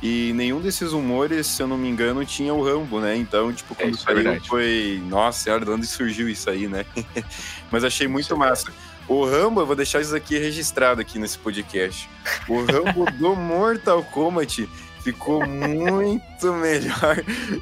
E 0.03 0.33
nenhum 0.35 0.61
desses 0.61 0.93
rumores, 0.93 1.47
se 1.47 1.63
eu 1.63 1.67
não 1.67 1.77
me 1.77 1.89
engano, 1.89 2.25
tinha 2.25 2.55
o 2.55 2.63
Rambo, 2.63 3.01
né? 3.01 3.17
Então, 3.17 3.53
tipo, 3.53 3.75
quando 3.75 3.95
é, 3.95 3.99
saiu 3.99 4.29
é 4.29 4.41
foi. 4.41 5.03
Nossa 5.07 5.41
senhora, 5.41 5.65
de 5.65 5.71
onde 5.71 5.87
surgiu 5.87 6.29
isso 6.29 6.49
aí, 6.51 6.69
né? 6.69 6.85
Mas 7.71 7.85
achei 7.85 8.07
muito 8.07 8.37
massa. 8.37 8.73
O 9.09 9.25
Rambo, 9.25 9.61
eu 9.61 9.67
vou 9.67 9.75
deixar 9.75 10.01
isso 10.01 10.15
aqui 10.15 10.39
registrado 10.39 11.01
aqui 11.01 11.19
nesse 11.19 11.39
podcast. 11.39 12.09
O 12.47 12.63
Rambo 12.65 13.11
do 13.19 13.35
Mortal 13.35 14.05
Kombat 14.05 14.69
ficou 15.13 15.47
muito 15.47 16.53
melhor 16.53 17.17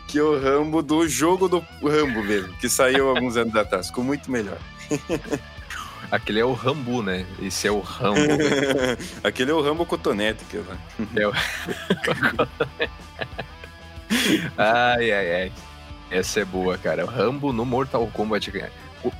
que 0.08 0.20
o 0.20 0.38
Rambo 0.38 0.82
do 0.82 1.06
jogo 1.08 1.48
do 1.48 1.64
Rambo 1.82 2.24
mesmo, 2.24 2.52
que 2.54 2.68
saiu 2.68 3.08
alguns 3.08 3.36
anos 3.36 3.54
atrás. 3.54 3.86
Ficou 3.86 4.02
muito 4.02 4.28
melhor. 4.30 4.58
Aquele 6.10 6.40
é 6.40 6.44
o 6.44 6.52
Rambo, 6.52 7.02
né? 7.02 7.24
Esse 7.40 7.68
é 7.68 7.70
o 7.70 7.78
Rambo. 7.80 8.18
Aquele 9.22 9.52
é 9.52 9.54
o 9.54 9.62
Rambo 9.62 9.86
Cotonete. 9.86 10.44
Que 10.44 10.56
é 10.56 11.26
o... 11.26 11.32
ai, 14.58 15.12
ai, 15.12 15.34
ai. 15.34 15.52
Essa 16.10 16.40
é 16.40 16.44
boa, 16.44 16.76
cara. 16.78 17.04
O 17.04 17.08
Rambo 17.08 17.52
no 17.52 17.64
Mortal 17.64 18.06
Kombat. 18.12 18.52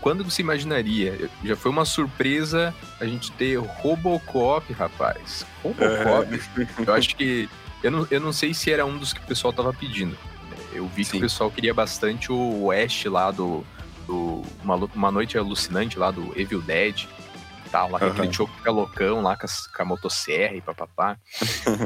Quando 0.01 0.25
você 0.25 0.43
imaginaria? 0.43 1.31
Já 1.45 1.55
foi 1.55 1.71
uma 1.71 1.85
surpresa 1.85 2.75
a 3.01 3.05
gente 3.05 3.31
ter 3.33 3.57
Robocop, 3.57 4.73
rapaz. 4.73 5.47
Robocop. 5.63 6.41
eu 6.87 6.95
acho 6.95 7.15
que. 7.15 7.49
Eu 7.87 7.91
não, 7.93 8.07
eu 8.11 8.21
não 8.21 8.33
sei 8.33 8.53
se 8.53 8.73
era 8.73 8.85
um 8.85 8.99
dos 8.99 9.13
que 9.13 9.21
o 9.21 9.27
pessoal 9.27 9.53
tava 9.53 9.73
pedindo. 9.73 10.19
Eu 10.73 10.89
vi 10.89 11.05
Sim. 11.05 11.13
que 11.13 11.17
o 11.19 11.21
pessoal 11.21 11.49
queria 11.53 11.73
bastante 11.73 12.33
o 12.33 12.65
West 12.65 13.07
lá 13.07 13.31
do, 13.31 13.65
do 14.09 14.43
uma, 14.61 14.75
uma 14.75 15.11
Noite 15.13 15.39
Alucinante 15.39 15.97
lá 15.97 16.11
do 16.11 16.33
Evil 16.37 16.61
Dead. 16.61 17.07
Tal, 17.71 17.89
lá, 17.89 18.01
uhum. 18.01 18.09
aquele 18.09 18.33
choco 18.33 18.53
fica 18.57 18.73
loucão 18.73 19.23
lá 19.23 19.37
com 19.37 19.47
a, 19.47 19.77
com 19.77 19.83
a 19.83 19.85
motosserra 19.85 20.57
e 20.57 20.61
papapá. 20.61 21.17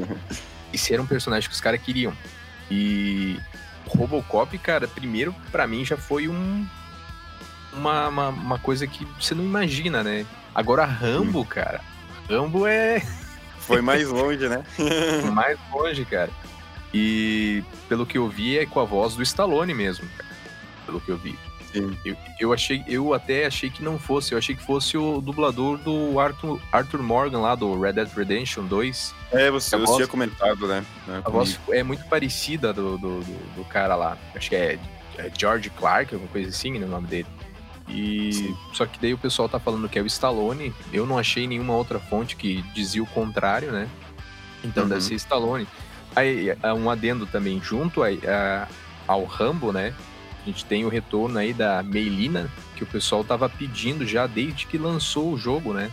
Esse 0.72 0.94
era 0.94 1.02
um 1.02 1.06
personagem 1.06 1.50
que 1.50 1.54
os 1.54 1.60
caras 1.60 1.82
queriam. 1.82 2.14
E 2.70 3.38
Robocop, 3.86 4.56
cara, 4.56 4.88
primeiro 4.88 5.34
para 5.52 5.66
mim 5.66 5.84
já 5.84 5.98
foi 5.98 6.28
um 6.28 6.66
uma, 7.74 8.08
uma, 8.08 8.28
uma, 8.30 8.58
coisa 8.58 8.86
que 8.86 9.04
você 9.20 9.34
não 9.34 9.44
imagina, 9.44 10.02
né? 10.02 10.24
Agora 10.54 10.86
Rambo, 10.86 11.44
cara. 11.44 11.82
Rambo 12.26 12.66
é. 12.66 13.02
Foi 13.70 13.80
mais 13.80 14.08
longe, 14.08 14.48
né? 14.48 14.64
mais 15.32 15.58
longe, 15.72 16.04
cara. 16.04 16.30
E 16.92 17.62
pelo 17.88 18.04
que 18.04 18.18
eu 18.18 18.28
vi, 18.28 18.58
é 18.58 18.66
com 18.66 18.80
a 18.80 18.84
voz 18.84 19.14
do 19.14 19.22
Stallone 19.22 19.72
mesmo, 19.72 20.08
cara. 20.16 20.28
Pelo 20.86 21.00
que 21.00 21.10
eu 21.10 21.16
vi. 21.16 21.38
Sim. 21.72 21.96
Eu, 22.04 22.16
eu, 22.40 22.52
achei, 22.52 22.84
eu 22.88 23.14
até 23.14 23.46
achei 23.46 23.70
que 23.70 23.82
não 23.82 23.96
fosse, 23.96 24.32
eu 24.32 24.38
achei 24.38 24.56
que 24.56 24.62
fosse 24.62 24.96
o 24.96 25.20
dublador 25.20 25.78
do 25.78 26.18
Arthur, 26.18 26.60
Arthur 26.72 27.00
Morgan 27.00 27.38
lá 27.38 27.54
do 27.54 27.80
Red 27.80 27.92
Dead 27.92 28.08
Redemption 28.12 28.64
2. 28.64 29.14
É, 29.30 29.50
você, 29.52 29.76
você 29.76 29.94
tinha 29.94 30.08
comentado, 30.08 30.66
né? 30.66 30.84
né 31.06 31.22
a 31.24 31.30
voz 31.30 31.60
é 31.70 31.84
muito 31.84 32.04
parecida 32.06 32.72
do, 32.72 32.98
do, 32.98 33.20
do, 33.20 33.54
do, 33.56 33.64
cara 33.66 33.94
lá. 33.94 34.18
Acho 34.34 34.48
que 34.48 34.56
é, 34.56 34.78
é 35.16 35.30
George 35.38 35.70
Clark, 35.70 36.12
alguma 36.12 36.30
coisa 36.32 36.48
assim, 36.48 36.76
né, 36.76 36.86
nome 36.86 37.06
dele. 37.06 37.28
E 37.92 38.32
Sim. 38.32 38.56
só 38.72 38.86
que 38.86 39.00
daí 39.00 39.12
o 39.12 39.18
pessoal 39.18 39.48
tá 39.48 39.58
falando 39.58 39.88
que 39.88 39.98
é 39.98 40.02
o 40.02 40.06
Stallone. 40.06 40.72
Eu 40.92 41.06
não 41.06 41.18
achei 41.18 41.46
nenhuma 41.46 41.74
outra 41.74 41.98
fonte 41.98 42.36
que 42.36 42.62
dizia 42.74 43.02
o 43.02 43.06
contrário, 43.06 43.72
né? 43.72 43.88
Então 44.64 44.84
uhum. 44.84 44.88
deve 44.88 45.02
ser 45.02 45.14
Stallone. 45.14 45.66
Aí, 46.14 46.48
um 46.76 46.90
adendo 46.90 47.24
também, 47.26 47.60
junto 47.62 48.02
a, 48.02 48.08
a, 48.08 48.68
ao 49.06 49.24
Rambo, 49.24 49.72
né? 49.72 49.94
A 50.42 50.46
gente 50.46 50.64
tem 50.64 50.84
o 50.84 50.88
retorno 50.88 51.38
aí 51.38 51.52
da 51.52 51.82
Meilina, 51.82 52.50
que 52.76 52.82
o 52.82 52.86
pessoal 52.86 53.22
tava 53.22 53.48
pedindo 53.48 54.06
já 54.06 54.26
desde 54.26 54.66
que 54.66 54.78
lançou 54.78 55.32
o 55.32 55.38
jogo, 55.38 55.72
né? 55.72 55.90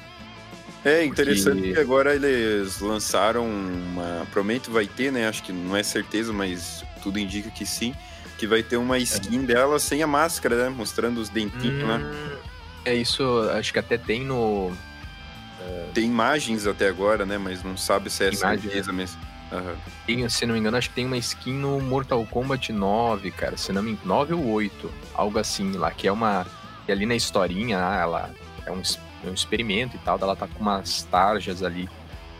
É 0.85 1.03
interessante 1.03 1.57
Porque... 1.57 1.73
que 1.73 1.79
agora 1.79 2.15
eles 2.15 2.79
lançaram 2.79 3.45
uma. 3.45 4.25
Provavelmente 4.31 4.69
vai 4.69 4.87
ter, 4.87 5.11
né? 5.11 5.27
Acho 5.27 5.43
que 5.43 5.51
não 5.51 5.75
é 5.75 5.83
certeza, 5.83 6.31
mas 6.31 6.83
tudo 7.03 7.19
indica 7.19 7.49
que 7.51 7.65
sim 7.65 7.93
que 8.37 8.47
vai 8.47 8.61
ter 8.61 8.77
uma 8.77 8.97
skin 8.99 9.43
é. 9.43 9.47
dela 9.47 9.79
sem 9.79 10.03
a 10.03 10.07
máscara, 10.07 10.63
né? 10.63 10.69
Mostrando 10.69 11.19
os 11.19 11.29
dentinhos, 11.29 11.87
né? 11.87 11.95
hum, 11.95 11.99
né? 11.99 12.37
É 12.85 12.93
isso, 12.93 13.23
acho 13.51 13.73
que 13.73 13.79
até 13.79 13.97
tem 13.97 14.23
no. 14.23 14.67
Uh... 14.67 15.91
Tem 15.93 16.05
imagens 16.05 16.65
até 16.67 16.87
agora, 16.87 17.25
né? 17.25 17.37
Mas 17.37 17.63
não 17.63 17.75
sabe 17.75 18.09
se 18.09 18.23
é 18.23 18.31
certeza 18.31 18.91
né? 18.91 18.99
mesmo. 18.99 19.19
Uhum. 19.51 19.75
Tem, 20.05 20.29
se 20.29 20.45
não 20.45 20.53
me 20.53 20.59
engano, 20.59 20.77
acho 20.77 20.89
que 20.89 20.95
tem 20.95 21.05
uma 21.05 21.17
skin 21.17 21.53
no 21.53 21.79
Mortal 21.79 22.25
Kombat 22.25 22.71
9, 22.71 23.31
cara. 23.31 23.57
Se 23.57 23.71
não 23.71 23.81
me 23.81 23.91
engano, 23.91 24.07
9 24.07 24.33
ou 24.33 24.45
8. 24.47 24.91
Algo 25.13 25.39
assim 25.39 25.71
lá, 25.73 25.91
que 25.91 26.07
é 26.07 26.11
uma. 26.11 26.45
E 26.87 26.91
ali 26.91 27.05
na 27.05 27.15
historinha, 27.15 27.79
ah, 27.79 27.97
ela 27.97 28.31
é 28.65 28.71
um, 28.71 28.81
é 29.25 29.29
um 29.29 29.33
experimento 29.33 29.95
e 29.95 29.99
tal. 29.99 30.17
Ela 30.21 30.35
tá 30.35 30.47
com 30.47 30.59
umas 30.59 31.03
tarjas 31.03 31.63
ali 31.63 31.89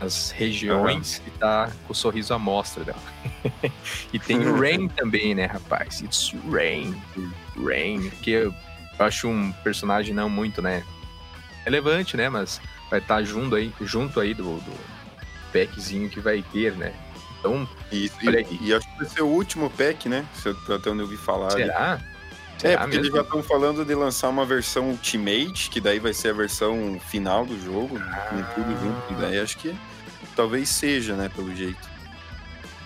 as 0.00 0.30
regiões 0.30 1.18
uhum. 1.18 1.24
e 1.26 1.30
tá 1.38 1.70
com 1.86 1.92
o 1.92 1.96
sorriso 1.96 2.32
à 2.32 2.38
mostra 2.38 2.84
dela. 2.84 3.02
e 4.12 4.18
tem 4.18 4.38
o 4.46 4.56
Rain 4.60 4.88
também, 4.88 5.34
né, 5.34 5.46
rapaz? 5.46 6.00
It's 6.00 6.32
Rain. 6.50 6.94
Rain, 7.56 8.10
que 8.22 8.30
eu, 8.30 8.54
eu 8.98 9.04
acho 9.04 9.28
um 9.28 9.52
personagem 9.64 10.14
não 10.14 10.28
muito, 10.28 10.62
né, 10.62 10.84
relevante, 11.64 12.16
né, 12.16 12.28
mas 12.28 12.60
vai 12.90 13.00
estar 13.00 13.16
tá 13.16 13.22
junto 13.22 13.54
aí, 13.54 13.72
junto 13.80 14.20
aí 14.20 14.34
do, 14.34 14.56
do 14.58 14.72
packzinho 15.52 16.08
que 16.08 16.20
vai 16.20 16.42
ter, 16.52 16.72
né? 16.76 16.94
Então, 17.38 17.68
e, 17.92 18.10
e, 18.22 18.68
e, 18.68 18.74
acho 18.74 18.88
que 18.90 18.98
vai 18.98 19.06
ser 19.06 19.22
o 19.22 19.28
último 19.28 19.70
pack, 19.70 20.08
né? 20.08 20.26
Se 20.34 20.48
eu, 20.48 20.56
até 20.74 20.90
onde 20.90 21.00
eu 21.00 21.04
ouvi 21.04 21.16
falar. 21.16 21.52
Será? 21.52 21.92
Ali. 21.92 22.17
É, 22.58 22.60
Será 22.60 22.72
é, 22.72 22.76
porque 22.76 22.96
mesmo? 22.96 23.04
eles 23.06 23.16
já 23.16 23.22
estão 23.22 23.42
falando 23.42 23.84
de 23.84 23.94
lançar 23.94 24.28
uma 24.28 24.44
versão 24.44 24.90
Ultimate, 24.90 25.70
que 25.70 25.80
daí 25.80 25.98
vai 25.98 26.12
ser 26.12 26.30
a 26.30 26.32
versão 26.32 27.00
final 27.08 27.46
do 27.46 27.60
jogo, 27.62 27.98
ah. 27.98 28.28
com 28.30 28.42
tudo 28.54 28.70
junto. 28.80 29.12
E 29.12 29.14
daí 29.16 29.38
acho 29.38 29.58
que 29.58 29.74
talvez 30.34 30.68
seja, 30.68 31.14
né, 31.14 31.28
pelo 31.28 31.54
jeito. 31.54 31.88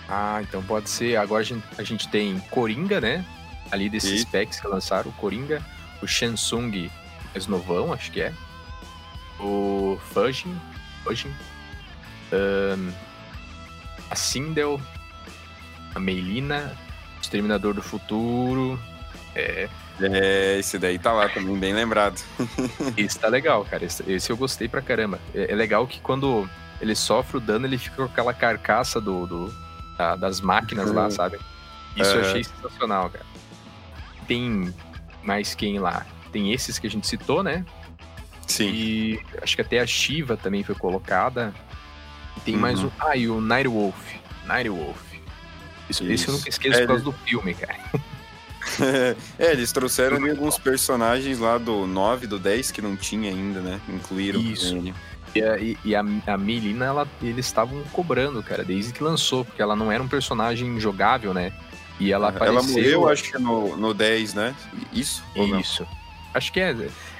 Ah, 0.07 0.39
então 0.41 0.61
pode 0.63 0.89
ser. 0.89 1.15
Agora 1.15 1.41
a 1.41 1.45
gente, 1.45 1.63
a 1.77 1.83
gente 1.83 2.07
tem 2.09 2.39
Coringa, 2.51 3.01
né? 3.01 3.25
Ali 3.71 3.89
desses 3.89 4.21
e... 4.21 4.25
packs 4.25 4.59
que 4.59 4.67
lançaram, 4.67 5.09
o 5.09 5.13
Coringa, 5.13 5.61
o 6.01 6.07
Shansung 6.07 6.89
mais 7.33 7.47
novão, 7.47 7.91
acho 7.91 8.11
que 8.11 8.21
é. 8.21 8.33
O 9.39 9.99
Fujin, 10.13 10.55
Fujin 11.03 11.33
um, 12.31 12.91
a 14.09 14.15
Sindel, 14.15 14.79
a 15.93 15.99
Meilina, 15.99 16.75
o 17.17 17.21
Exterminador 17.21 17.73
do 17.73 17.81
Futuro, 17.81 18.79
é. 19.35 19.69
É, 20.01 20.57
esse 20.57 20.79
daí 20.79 20.97
tá 20.97 21.11
lá 21.11 21.29
também, 21.29 21.57
bem 21.57 21.73
lembrado. 21.73 22.19
esse 22.97 23.19
tá 23.19 23.27
legal, 23.27 23.63
cara. 23.65 23.85
Esse, 23.85 24.03
esse 24.11 24.31
eu 24.31 24.37
gostei 24.37 24.67
pra 24.67 24.81
caramba. 24.81 25.19
É, 25.33 25.51
é, 25.51 25.55
legal 25.55 25.85
que 25.85 25.99
quando 25.99 26.49
ele 26.81 26.95
sofre 26.95 27.37
o 27.37 27.39
dano, 27.39 27.65
ele 27.67 27.77
fica 27.77 27.97
com 27.97 28.03
aquela 28.03 28.33
carcaça 28.33 28.99
do, 28.99 29.27
do 29.27 29.53
da, 29.97 30.15
das 30.15 30.41
máquinas 30.41 30.89
uhum. 30.89 30.95
lá, 30.95 31.11
sabe? 31.11 31.39
Isso 31.95 32.11
uhum. 32.11 32.19
eu 32.19 32.25
achei 32.25 32.43
sensacional, 32.43 33.09
cara. 33.09 33.25
Tem 34.27 34.73
mais 35.21 35.53
quem 35.53 35.79
lá? 35.79 36.05
Tem 36.31 36.51
esses 36.51 36.79
que 36.79 36.87
a 36.87 36.89
gente 36.89 37.05
citou, 37.07 37.43
né? 37.43 37.63
Sim. 38.47 38.69
E 38.73 39.19
acho 39.41 39.55
que 39.55 39.61
até 39.61 39.79
a 39.79 39.85
Shiva 39.85 40.35
também 40.35 40.63
foi 40.63 40.75
colocada. 40.75 41.53
E 42.35 42.39
tem 42.41 42.55
uhum. 42.55 42.61
mais 42.61 42.83
um. 42.83 42.89
Ah, 42.99 43.15
e 43.15 43.29
o 43.29 43.39
Nightwolf. 43.39 43.95
Nightwolf. 44.45 44.97
Isso, 45.87 46.03
Isso. 46.03 46.11
Esse 46.11 46.27
eu 46.27 46.33
nunca 46.33 46.49
esqueço 46.49 46.77
é, 46.77 46.81
por 46.81 46.87
causa 46.87 47.03
do 47.03 47.11
filme, 47.11 47.53
cara. 47.53 47.77
é, 49.39 49.51
eles 49.51 49.71
trouxeram 49.71 50.17
ali 50.17 50.29
alguns 50.29 50.57
personagens 50.57 51.39
lá 51.39 51.57
do 51.57 51.85
9, 51.85 52.27
do 52.27 52.39
10 52.39 52.71
que 52.71 52.81
não 52.81 52.95
tinha 52.95 53.29
ainda, 53.29 53.59
né? 53.59 53.79
Incluíram. 53.89 54.39
Isso. 54.39 54.75
E 55.35 55.41
a, 55.41 55.57
e 55.83 55.95
a, 55.95 56.03
a 56.27 56.37
Melina, 56.37 56.85
ela, 56.85 57.07
eles 57.21 57.45
estavam 57.45 57.81
cobrando, 57.91 58.41
cara, 58.43 58.63
desde 58.63 58.93
que 58.93 59.03
lançou, 59.03 59.43
porque 59.43 59.61
ela 59.61 59.75
não 59.75 59.91
era 59.91 60.01
um 60.01 60.07
personagem 60.07 60.79
jogável, 60.79 61.33
né? 61.33 61.51
E 61.99 62.11
ela 62.11 62.29
apareceu... 62.29 62.59
Ela 62.59 62.67
morreu, 62.67 63.09
acho 63.09 63.23
que 63.31 63.37
no, 63.37 63.75
no 63.75 63.93
10, 63.93 64.33
né? 64.33 64.55
Isso? 64.91 65.23
Isso. 65.59 65.87
Acho 66.33 66.51
que 66.51 66.59
é. 66.59 66.75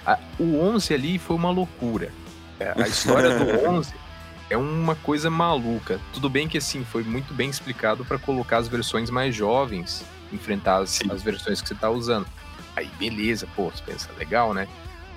A, 0.05 0.19
o 0.39 0.59
11 0.59 0.93
ali 0.93 1.17
foi 1.17 1.35
uma 1.35 1.49
loucura. 1.51 2.11
É, 2.59 2.73
a 2.81 2.87
história 2.87 3.37
do 3.37 3.45
11 3.69 3.93
é 4.49 4.57
uma 4.57 4.95
coisa 4.95 5.29
maluca. 5.29 5.99
Tudo 6.11 6.29
bem 6.29 6.47
que, 6.47 6.57
assim, 6.57 6.83
foi 6.83 7.03
muito 7.03 7.33
bem 7.33 7.49
explicado 7.49 8.05
para 8.05 8.19
colocar 8.19 8.57
as 8.57 8.67
versões 8.67 9.09
mais 9.09 9.35
jovens 9.35 10.03
enfrentar 10.33 10.77
as, 10.77 10.99
as 11.09 11.21
versões 11.21 11.61
que 11.61 11.67
você 11.67 11.75
tá 11.75 11.89
usando. 11.89 12.25
Aí, 12.75 12.89
beleza, 12.97 13.47
pô, 13.55 13.69
você 13.69 13.83
pensa, 13.83 14.09
legal, 14.17 14.53
né? 14.53 14.67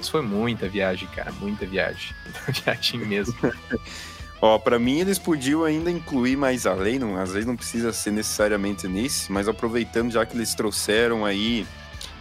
Isso 0.01 0.11
foi 0.11 0.23
muita 0.23 0.69
viagem, 0.69 1.09
cara, 1.09 1.33
muita 1.33 1.65
viagem. 1.65 2.15
Muita 2.47 2.53
viagem 2.63 3.01
mesmo. 3.01 3.35
Ó, 4.41 4.59
para 4.59 4.79
mim 4.79 5.01
eles 5.01 5.19
podiam 5.19 5.65
ainda 5.65 5.91
incluir 5.91 6.37
mais 6.37 6.67
além, 6.67 6.99
não, 6.99 7.17
às 7.17 7.33
vezes 7.33 7.47
não 7.47 7.57
precisa 7.57 7.91
ser 7.93 8.11
necessariamente 8.11 8.87
nesse, 8.87 9.33
mas 9.33 9.49
aproveitando 9.49 10.13
já 10.13 10.27
que 10.27 10.37
eles 10.37 10.55
trouxeram 10.55 11.25
aí 11.25 11.67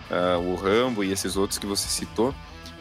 uh, 0.10 0.40
o 0.40 0.56
Rambo 0.56 1.04
e 1.04 1.12
esses 1.12 1.36
outros 1.36 1.60
que 1.60 1.66
você 1.66 1.90
citou, 1.90 2.34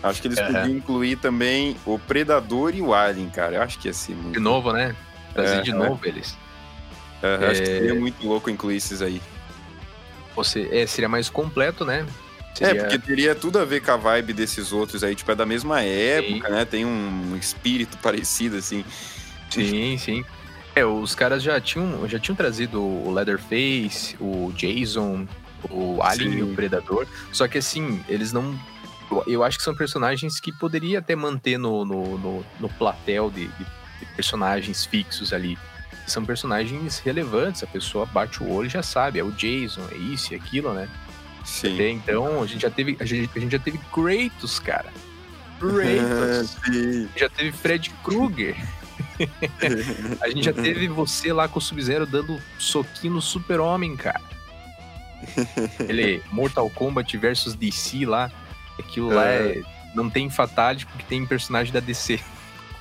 acho 0.03 0.23
que 0.23 0.29
eles 0.29 0.39
uhum. 0.39 0.47
podiam 0.47 0.69
incluir 0.69 1.17
também 1.17 1.77
o 1.85 1.99
Predador 1.99 2.75
e 2.75 2.81
o 2.81 2.95
Alien, 2.95 3.29
cara. 3.29 3.57
Eu 3.57 3.63
acho 3.63 3.79
que 3.79 3.89
ia 3.89 3.95
ser 3.95 4.15
muito. 4.15 4.35
De 4.35 4.41
novo, 4.41 4.73
né? 4.73 4.95
Trazer 5.33 5.63
de 5.63 5.73
novo 5.73 5.99
eles. 6.05 6.37
Uhum, 7.23 7.45
é... 7.45 7.51
Acho 7.51 7.61
que 7.61 7.67
seria 7.67 7.95
muito 7.95 8.27
louco 8.27 8.49
incluir 8.51 8.77
esses 8.77 9.03
aí. 9.03 9.21
Você, 10.35 10.69
é, 10.73 10.87
seria 10.87 11.09
mais 11.09 11.29
completo, 11.29 11.85
né? 11.85 12.07
É, 12.53 12.55
seria... 12.55 12.81
É, 12.81 12.85
porque 12.85 12.99
teria 12.99 13.35
tudo 13.35 13.59
a 13.59 13.65
ver 13.65 13.81
com 13.81 13.91
a 13.91 13.97
vibe 13.97 14.33
desses 14.33 14.73
outros 14.73 15.03
aí, 15.05 15.15
tipo, 15.15 15.31
é 15.31 15.35
da 15.35 15.47
mesma 15.47 15.83
época, 15.83 16.49
sim. 16.49 16.55
né? 16.55 16.65
Tem 16.65 16.85
um 16.85 17.37
espírito 17.37 17.97
parecido, 18.03 18.57
assim. 18.57 18.85
Sim, 19.51 19.97
sim. 19.99 20.25
É, 20.75 20.85
os 20.85 21.15
caras 21.15 21.43
já 21.43 21.61
tinham, 21.61 22.09
já 22.09 22.19
tinham 22.19 22.35
trazido 22.35 22.83
o 22.83 23.13
Leatherface, 23.13 24.17
o 24.21 24.53
Jason, 24.57 25.27
o 25.71 26.03
Alien 26.03 26.33
sim. 26.33 26.39
e 26.39 26.43
o 26.43 26.55
Predador. 26.55 27.07
Só 27.33 27.47
que 27.47 27.59
assim, 27.59 28.05
eles 28.09 28.33
não. 28.33 28.59
Eu 29.27 29.45
acho 29.45 29.59
que 29.59 29.65
são 29.65 29.75
personagens 29.75 30.41
que 30.41 30.51
poderia 30.51 30.99
até 30.99 31.15
manter 31.15 31.59
no, 31.59 31.85
no, 31.85 32.19
no, 32.19 32.47
no 32.59 32.69
platel 32.71 33.31
de, 33.31 33.47
de, 33.47 33.65
de 34.01 34.07
personagens 34.17 34.85
fixos 34.85 35.33
ali 35.33 35.57
são 36.07 36.25
personagens 36.25 36.99
relevantes, 36.99 37.63
a 37.63 37.67
pessoa 37.67 38.07
bate 38.07 38.43
o 38.43 38.51
olho 38.51 38.67
e 38.67 38.71
já 38.71 38.83
sabe, 38.83 39.19
é 39.19 39.25
o 39.25 39.31
Jason, 39.33 39.83
é 39.91 39.97
isso 39.97 40.33
e 40.33 40.37
aquilo, 40.37 40.73
né? 40.73 40.89
Sim. 41.45 41.91
Então, 41.91 42.43
a 42.43 42.47
gente 42.47 42.63
já 42.63 42.71
teve, 42.71 42.97
a 42.99 43.05
gente, 43.05 43.31
a 43.35 43.39
gente 43.39 43.53
já 43.53 43.59
teve 43.59 43.79
Kratos, 43.93 44.59
cara. 44.59 44.93
Kratos. 45.61 46.57
Já 47.17 47.29
teve 47.29 47.53
Fred 47.53 47.91
Krueger. 48.03 48.57
a 50.21 50.29
gente 50.29 50.45
já 50.45 50.53
teve 50.53 50.89
você 50.89 51.33
lá 51.33 51.49
com 51.49 51.59
o 51.59 51.63
Sub-Zero 51.63 52.07
dando 52.07 52.41
soquinho 52.59 53.15
no 53.15 53.23
Super-Homem, 53.23 53.97
cara. 53.97 54.21
Ele, 55.89 56.23
Mortal 56.31 56.69
Kombat 56.71 57.17
versus 57.17 57.55
DC 57.55 58.05
lá, 58.05 58.31
aquilo 58.79 59.09
lá 59.09 59.27
é, 59.27 59.63
não 59.95 60.11
tem 60.11 60.29
fatality 60.29 60.87
porque 60.87 61.05
tem 61.09 61.25
personagem 61.25 61.73
da 61.73 61.81
DC. 61.81 62.21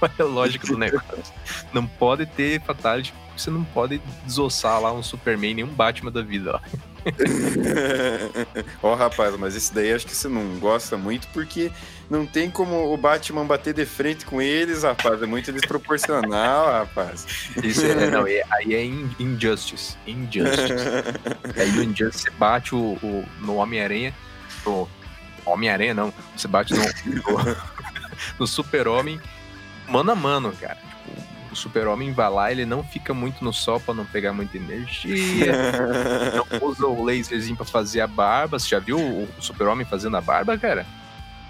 Qual 0.03 0.11
é 0.19 0.21
a 0.21 0.25
lógica 0.25 0.67
do 0.67 0.77
negócio? 0.77 1.33
Não 1.71 1.87
pode 1.87 2.25
ter 2.25 2.61
fatality, 2.61 3.13
você 3.35 3.49
não 3.49 3.63
pode 3.63 4.01
desossar 4.25 4.81
lá 4.81 4.91
um 4.91 5.01
Superman 5.01 5.55
nem 5.55 5.63
um 5.63 5.73
Batman 5.73 6.11
da 6.11 6.21
vida, 6.21 6.55
ó. 6.55 6.59
Ó, 8.81 8.93
oh, 8.93 8.95
rapaz, 8.95 9.35
mas 9.37 9.57
esse 9.57 9.73
daí 9.73 9.91
acho 9.91 10.05
que 10.05 10.15
você 10.15 10.29
não 10.29 10.57
gosta 10.57 10.95
muito 10.95 11.27
porque 11.33 11.69
não 12.09 12.25
tem 12.25 12.49
como 12.49 12.93
o 12.93 12.95
Batman 12.95 13.45
bater 13.45 13.73
de 13.73 13.85
frente 13.85 14.25
com 14.25 14.41
eles, 14.41 14.83
rapaz. 14.83 15.21
É 15.21 15.25
muito 15.25 15.51
desproporcional, 15.51 16.65
rapaz. 16.67 17.27
Isso 17.61 17.85
é, 17.85 18.09
não, 18.09 18.25
é, 18.27 18.41
aí 18.51 18.73
é 18.73 18.85
Injustice. 19.21 19.97
Injustice. 20.07 20.71
aí 21.57 21.71
no 21.73 21.83
Injustice 21.83 22.23
você 22.23 22.31
bate 22.31 22.73
o, 22.73 22.97
o 23.03 23.25
no 23.41 23.55
Homem-Aranha. 23.55 24.13
Homem-Aranha, 25.45 25.93
não. 25.93 26.13
Você 26.37 26.47
bate 26.47 26.73
no, 26.73 26.83
no, 26.83 27.57
no 28.39 28.47
Super-Homem 28.47 29.19
mano 29.87 30.11
a 30.11 30.15
mano, 30.15 30.53
cara. 30.53 30.75
Tipo, 30.75 31.23
o 31.51 31.55
super-homem 31.55 32.11
vai 32.11 32.29
lá, 32.29 32.51
ele 32.51 32.65
não 32.65 32.83
fica 32.83 33.13
muito 33.13 33.43
no 33.43 33.53
sol 33.53 33.79
pra 33.79 33.93
não 33.93 34.05
pegar 34.05 34.33
muita 34.33 34.57
energia. 34.57 35.53
não 36.35 36.67
usa 36.67 36.85
o 36.87 37.03
laserzinho 37.03 37.55
pra 37.55 37.65
fazer 37.65 38.01
a 38.01 38.07
barba. 38.07 38.59
Você 38.59 38.69
já 38.69 38.79
viu 38.79 38.97
o 38.97 39.29
super-homem 39.39 39.85
fazendo 39.85 40.17
a 40.17 40.21
barba, 40.21 40.57
cara? 40.57 40.85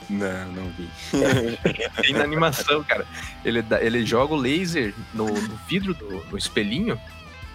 Não, 0.09 0.51
não 0.51 0.69
vi. 0.71 0.89
Tem 2.01 2.13
na 2.13 2.23
animação, 2.23 2.83
cara. 2.83 3.05
Ele, 3.43 3.63
ele 3.79 4.05
joga 4.05 4.33
o 4.33 4.37
laser 4.37 4.93
no, 5.13 5.27
no 5.27 5.55
vidro 5.67 5.93
do 5.93 6.23
no 6.29 6.37
espelhinho. 6.37 6.99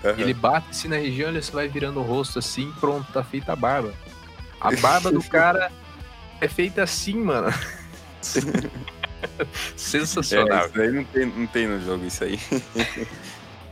Uhum. 0.03 0.15
Ele 0.17 0.33
bate 0.33 0.69
assim 0.71 0.89
na 0.89 0.97
região, 0.97 1.29
ele 1.29 1.41
vai 1.41 1.69
virando 1.69 2.01
o 2.01 2.03
rosto 2.03 2.39
assim, 2.39 2.73
pronto, 2.79 3.11
tá 3.13 3.23
feita 3.23 3.53
a 3.53 3.57
barba. 3.57 3.93
A 4.61 4.71
barba 4.77 5.11
do 5.11 5.23
cara 5.29 5.71
é 6.41 6.49
feita 6.49 6.83
assim, 6.83 7.17
mano. 7.17 7.53
Sensacional. 9.77 10.65
É, 10.65 10.67
isso 10.67 10.81
aí 10.81 10.93
não 10.93 11.05
tem, 11.05 11.27
não 11.27 11.47
tem 11.47 11.67
no 11.67 11.81
jogo, 11.81 12.05
isso 12.05 12.25
aí. 12.25 12.39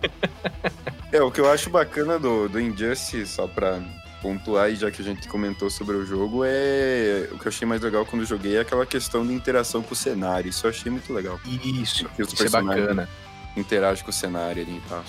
é, 1.12 1.22
o 1.22 1.30
que 1.30 1.40
eu 1.40 1.50
acho 1.50 1.70
bacana 1.70 2.18
do, 2.18 2.48
do 2.48 2.60
Injustice, 2.60 3.26
só 3.26 3.46
pra 3.46 3.80
pontuar, 4.20 4.70
e 4.70 4.76
já 4.76 4.90
que 4.90 5.00
a 5.02 5.04
gente 5.04 5.28
comentou 5.28 5.70
sobre 5.70 5.96
o 5.96 6.04
jogo, 6.04 6.42
é. 6.44 7.28
O 7.32 7.38
que 7.38 7.46
eu 7.46 7.50
achei 7.50 7.66
mais 7.66 7.80
legal 7.80 8.04
quando 8.04 8.24
joguei 8.24 8.56
é 8.56 8.60
aquela 8.60 8.86
questão 8.86 9.26
de 9.26 9.32
interação 9.32 9.82
com 9.82 9.92
o 9.92 9.96
cenário. 9.96 10.48
Isso 10.48 10.66
eu 10.66 10.70
achei 10.70 10.90
muito 10.90 11.12
legal. 11.12 11.38
Isso, 11.44 12.08
isso 12.18 12.44
é 12.44 12.48
bacana. 12.48 13.08
Interage 13.56 14.02
com 14.02 14.10
o 14.10 14.12
cenário 14.12 14.62
ali 14.62 14.78
e 14.78 14.88
tal. 14.88 15.04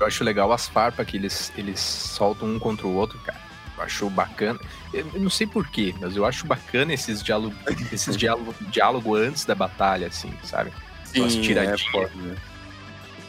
Eu 0.00 0.06
acho 0.06 0.24
legal 0.24 0.52
as 0.52 0.68
farpas 0.68 1.06
que 1.06 1.16
eles, 1.16 1.52
eles 1.56 1.80
soltam 1.80 2.48
um 2.48 2.58
contra 2.58 2.86
o 2.86 2.94
outro, 2.94 3.18
cara. 3.20 3.41
Acho 3.82 4.08
bacana. 4.08 4.58
Eu 4.92 5.06
não 5.14 5.30
sei 5.30 5.46
porquê, 5.46 5.94
mas 6.00 6.16
eu 6.16 6.24
acho 6.24 6.46
bacana 6.46 6.92
esses 6.92 7.22
diálogos, 7.22 7.58
esses 7.92 8.16
diálogo, 8.16 8.54
diálogo 8.60 9.14
antes 9.14 9.44
da 9.44 9.54
batalha, 9.54 10.06
assim, 10.06 10.32
sabe? 10.44 10.72
Sim, 11.04 11.26
As 11.26 11.34
tiradinhas. 11.34 11.82
É 11.94 12.16
né? 12.16 12.36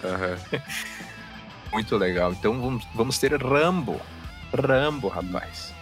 uhum. 0.04 0.60
Muito 1.74 1.98
legal. 1.98 2.32
Então 2.32 2.60
vamos, 2.62 2.88
vamos 2.94 3.18
ter 3.18 3.34
Rambo. 3.42 4.00
Rambo, 4.54 5.08
rapaz. 5.08 5.74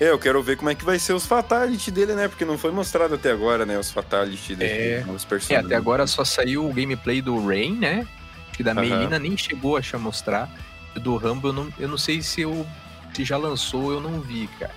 É, 0.00 0.10
eu 0.10 0.18
quero 0.18 0.40
ver 0.42 0.56
como 0.56 0.70
é 0.70 0.74
que 0.76 0.84
vai 0.84 0.98
ser 0.98 1.12
os 1.12 1.26
fatality 1.26 1.90
dele, 1.90 2.14
né? 2.14 2.28
Porque 2.28 2.44
não 2.44 2.56
foi 2.56 2.70
mostrado 2.70 3.16
até 3.16 3.32
agora, 3.32 3.66
né? 3.66 3.76
Os 3.76 3.90
fatality 3.90 4.54
dele, 4.54 5.04
é... 5.08 5.12
os 5.12 5.24
personagens. 5.24 5.64
É, 5.64 5.74
até 5.74 5.74
agora 5.74 6.06
só 6.06 6.24
saiu 6.24 6.68
o 6.68 6.72
gameplay 6.72 7.20
do 7.20 7.44
Rain, 7.44 7.74
né? 7.74 8.06
Que 8.52 8.62
da 8.62 8.72
uhum. 8.72 8.80
Melina 8.80 9.18
nem 9.18 9.36
chegou 9.36 9.76
a 9.76 9.98
mostrar. 9.98 10.48
Do 10.94 11.16
Rambo 11.16 11.48
eu 11.48 11.52
não, 11.52 11.68
eu 11.78 11.88
não 11.88 11.98
sei 11.98 12.22
se 12.22 12.42
eu 12.42 12.66
se 13.18 13.24
já 13.24 13.36
lançou, 13.36 13.90
eu 13.90 14.00
não 14.00 14.20
vi, 14.20 14.46
cara. 14.60 14.74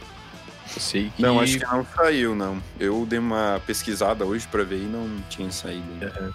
Eu 0.74 0.82
sei 0.82 1.12
que. 1.16 1.22
Não, 1.22 1.40
acho 1.40 1.60
que 1.60 1.66
não 1.66 1.86
saiu, 1.86 2.34
não. 2.34 2.62
Eu 2.80 3.06
dei 3.06 3.20
uma 3.20 3.62
pesquisada 3.68 4.26
hoje 4.26 4.48
pra 4.48 4.64
ver 4.64 4.80
e 4.80 4.86
não 4.86 5.22
tinha 5.30 5.52
saído. 5.52 5.88
Uhum. 5.92 6.32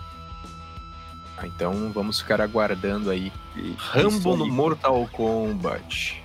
Ah, 1.36 1.46
então 1.48 1.90
vamos 1.92 2.20
ficar 2.20 2.40
aguardando 2.40 3.10
aí. 3.10 3.32
E, 3.56 3.74
Rambo 3.76 4.34
aí. 4.34 4.38
no 4.38 4.46
Mortal 4.46 5.08
Kombat. 5.10 6.22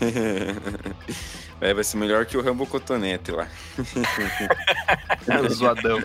é, 1.60 1.72
vai 1.72 1.84
ser 1.84 1.98
melhor 1.98 2.26
que 2.26 2.36
o 2.36 2.42
Rambo 2.42 2.66
Cotonete 2.66 3.30
lá. 3.30 3.46
Zoadão. 5.50 6.02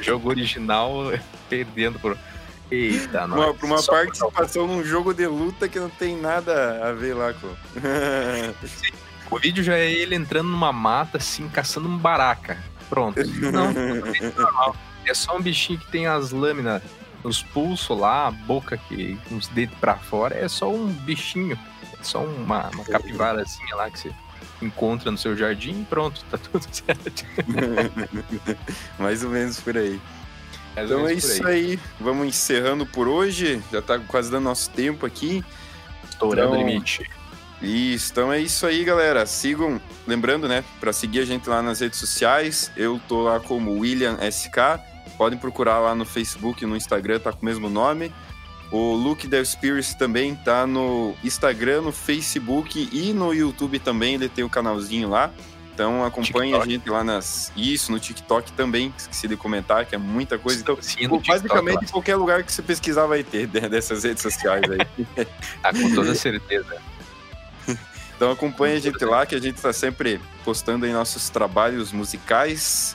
Jogo 0.00 0.28
original 0.28 1.12
perdendo 1.48 1.98
por. 1.98 2.16
Eita, 2.72 3.26
uma, 3.26 3.52
Pra 3.52 3.66
uma 3.66 3.82
participação 3.82 4.66
num 4.66 4.82
jogo 4.82 5.12
de 5.12 5.26
luta 5.26 5.68
que 5.68 5.78
não 5.78 5.90
tem 5.90 6.16
nada 6.16 6.88
a 6.88 6.92
ver 6.92 7.12
lá 7.12 7.34
com. 7.34 7.48
o 9.30 9.38
vídeo 9.38 9.62
já 9.62 9.76
é 9.76 9.92
ele 9.92 10.14
entrando 10.14 10.48
numa 10.48 10.72
mata, 10.72 11.18
assim, 11.18 11.50
caçando 11.50 11.86
um 11.86 11.98
baraca. 11.98 12.58
Pronto. 12.88 13.20
Não, 13.52 13.70
é 13.70 14.30
normal. 14.36 14.74
É 15.04 15.12
só 15.12 15.36
um 15.36 15.42
bichinho 15.42 15.78
que 15.78 15.90
tem 15.90 16.06
as 16.06 16.30
lâminas 16.30 16.82
nos 17.22 17.42
pulsos 17.42 17.98
lá, 17.98 18.28
a 18.28 18.30
boca 18.30 18.76
que 18.76 19.18
uns 19.30 19.48
dedos 19.48 19.76
para 19.78 19.96
fora. 19.96 20.34
É 20.34 20.48
só 20.48 20.70
um 20.70 20.86
bichinho. 20.86 21.58
É 21.98 22.02
só 22.02 22.24
uma, 22.24 22.70
uma 22.70 22.84
capivarazinha 22.84 23.76
lá 23.76 23.90
que 23.90 23.98
você 23.98 24.12
encontra 24.62 25.10
no 25.10 25.18
seu 25.18 25.36
jardim 25.36 25.82
e 25.82 25.84
pronto, 25.84 26.24
tá 26.30 26.38
tudo 26.38 26.64
certo. 26.72 27.24
Mais 28.98 29.22
ou 29.22 29.30
menos 29.30 29.60
por 29.60 29.76
aí. 29.76 30.00
Então 30.76 31.06
é 31.06 31.14
isso 31.14 31.46
aí. 31.46 31.72
aí. 31.72 31.80
Vamos 32.00 32.26
encerrando 32.26 32.86
por 32.86 33.08
hoje. 33.08 33.62
Já 33.70 33.82
tá 33.82 33.98
quase 33.98 34.30
dando 34.30 34.44
nosso 34.44 34.70
tempo 34.70 35.06
aqui. 35.06 35.44
Estourando 36.08 36.54
então, 36.54 36.64
o 36.64 36.68
limite. 36.68 37.10
Isso, 37.62 38.10
então 38.10 38.32
é 38.32 38.40
isso 38.40 38.66
aí, 38.66 38.82
galera. 38.82 39.24
Sigam, 39.24 39.80
lembrando, 40.06 40.48
né, 40.48 40.64
para 40.80 40.92
seguir 40.92 41.20
a 41.20 41.24
gente 41.24 41.48
lá 41.48 41.62
nas 41.62 41.80
redes 41.80 41.98
sociais. 41.98 42.72
Eu 42.76 43.00
tô 43.06 43.22
lá 43.22 43.38
como 43.38 43.78
William 43.78 44.18
SK. 44.30 44.80
Podem 45.16 45.38
procurar 45.38 45.78
lá 45.78 45.94
no 45.94 46.04
Facebook, 46.04 46.66
no 46.66 46.76
Instagram, 46.76 47.20
tá 47.20 47.32
com 47.32 47.42
o 47.42 47.44
mesmo 47.44 47.70
nome. 47.70 48.12
O 48.72 48.94
Luke 48.94 49.28
Del 49.28 49.44
Spirits 49.44 49.94
também 49.94 50.34
tá 50.34 50.66
no 50.66 51.14
Instagram, 51.22 51.82
no 51.82 51.92
Facebook 51.92 52.88
e 52.90 53.12
no 53.12 53.32
YouTube 53.32 53.78
também. 53.78 54.14
Ele 54.14 54.28
tem 54.28 54.42
o 54.42 54.46
um 54.46 54.50
canalzinho 54.50 55.08
lá. 55.08 55.30
Então 55.74 56.04
acompanhe 56.04 56.54
a 56.54 56.64
gente 56.64 56.88
lá 56.88 57.02
nas. 57.02 57.50
Isso, 57.56 57.90
no 57.90 57.98
TikTok 57.98 58.52
também, 58.52 58.92
esqueci 58.96 59.26
de 59.26 59.36
comentar, 59.36 59.86
que 59.86 59.94
é 59.94 59.98
muita 59.98 60.38
coisa. 60.38 60.60
Então, 60.60 60.76
basicamente, 61.26 61.78
TikTok, 61.78 61.92
qualquer 61.92 62.16
lugar 62.16 62.42
que 62.42 62.52
você 62.52 62.62
pesquisar 62.62 63.06
vai 63.06 63.22
ter 63.24 63.46
dessas 63.46 64.04
redes 64.04 64.22
sociais 64.22 64.62
aí. 64.70 65.26
ah, 65.62 65.72
com 65.74 65.94
toda 65.94 66.14
certeza. 66.14 66.76
Então 68.14 68.30
acompanhe 68.30 68.76
a 68.76 68.80
gente 68.80 69.04
lá, 69.04 69.26
que 69.26 69.34
a 69.34 69.40
gente 69.40 69.56
está 69.56 69.72
sempre 69.72 70.20
postando 70.44 70.86
aí 70.86 70.92
nossos 70.92 71.28
trabalhos 71.28 71.90
musicais. 71.90 72.94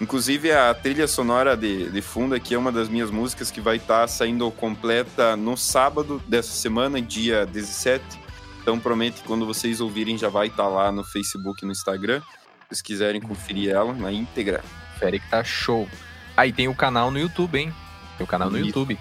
Inclusive 0.00 0.50
a 0.50 0.74
trilha 0.74 1.06
sonora 1.06 1.56
de, 1.56 1.88
de 1.88 2.02
fundo 2.02 2.34
aqui 2.34 2.52
é 2.52 2.58
uma 2.58 2.72
das 2.72 2.88
minhas 2.88 3.08
músicas 3.08 3.48
que 3.48 3.60
vai 3.60 3.76
estar 3.76 4.00
tá 4.00 4.08
saindo 4.08 4.50
completa 4.50 5.36
no 5.36 5.56
sábado 5.56 6.20
dessa 6.26 6.50
semana, 6.50 7.00
dia 7.00 7.46
17 7.46 8.25
então 8.66 8.80
promete 8.80 9.22
que 9.22 9.28
quando 9.28 9.46
vocês 9.46 9.80
ouvirem 9.80 10.18
já 10.18 10.28
vai 10.28 10.48
estar 10.48 10.64
tá 10.64 10.68
lá 10.68 10.90
no 10.90 11.04
Facebook 11.04 11.62
e 11.62 11.66
no 11.66 11.70
Instagram. 11.70 12.20
Se 12.20 12.26
vocês 12.68 12.82
quiserem 12.82 13.20
conferir 13.20 13.70
ela 13.70 13.92
na 13.92 14.10
íntegra. 14.10 14.60
Confere 14.94 15.20
que 15.20 15.30
tá 15.30 15.44
show. 15.44 15.88
Aí 16.36 16.50
ah, 16.50 16.52
tem 16.52 16.66
o 16.66 16.74
canal 16.74 17.12
no 17.12 17.16
YouTube, 17.20 17.60
hein? 17.60 17.72
Tem 18.18 18.24
o 18.24 18.26
canal 18.26 18.50
no 18.50 18.58
Isso. 18.58 18.66
YouTube. 18.66 18.98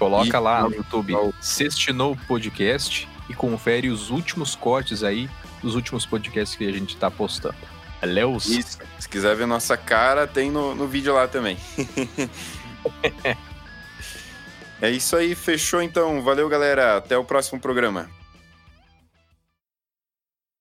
Coloca 0.00 0.26
Isso. 0.26 0.40
lá 0.40 0.62
no 0.64 0.74
YouTube 0.74 1.14
Sextinou 1.40 2.18
Podcast 2.26 3.08
e 3.30 3.34
confere 3.34 3.88
os 3.88 4.10
últimos 4.10 4.56
cortes 4.56 5.04
aí 5.04 5.30
dos 5.62 5.76
últimos 5.76 6.04
podcasts 6.04 6.58
que 6.58 6.66
a 6.66 6.72
gente 6.72 6.96
tá 6.96 7.08
postando. 7.08 7.54
Valeu! 8.00 8.36
Isso. 8.38 8.80
Se 8.98 9.08
quiser 9.08 9.36
ver 9.36 9.46
nossa 9.46 9.76
cara, 9.76 10.26
tem 10.26 10.50
no, 10.50 10.74
no 10.74 10.88
vídeo 10.88 11.14
lá 11.14 11.28
também. 11.28 11.56
é 14.82 14.90
isso 14.90 15.14
aí, 15.14 15.36
fechou 15.36 15.80
então. 15.80 16.20
Valeu, 16.20 16.48
galera. 16.48 16.96
Até 16.96 17.16
o 17.16 17.24
próximo 17.24 17.60
programa. 17.60 18.10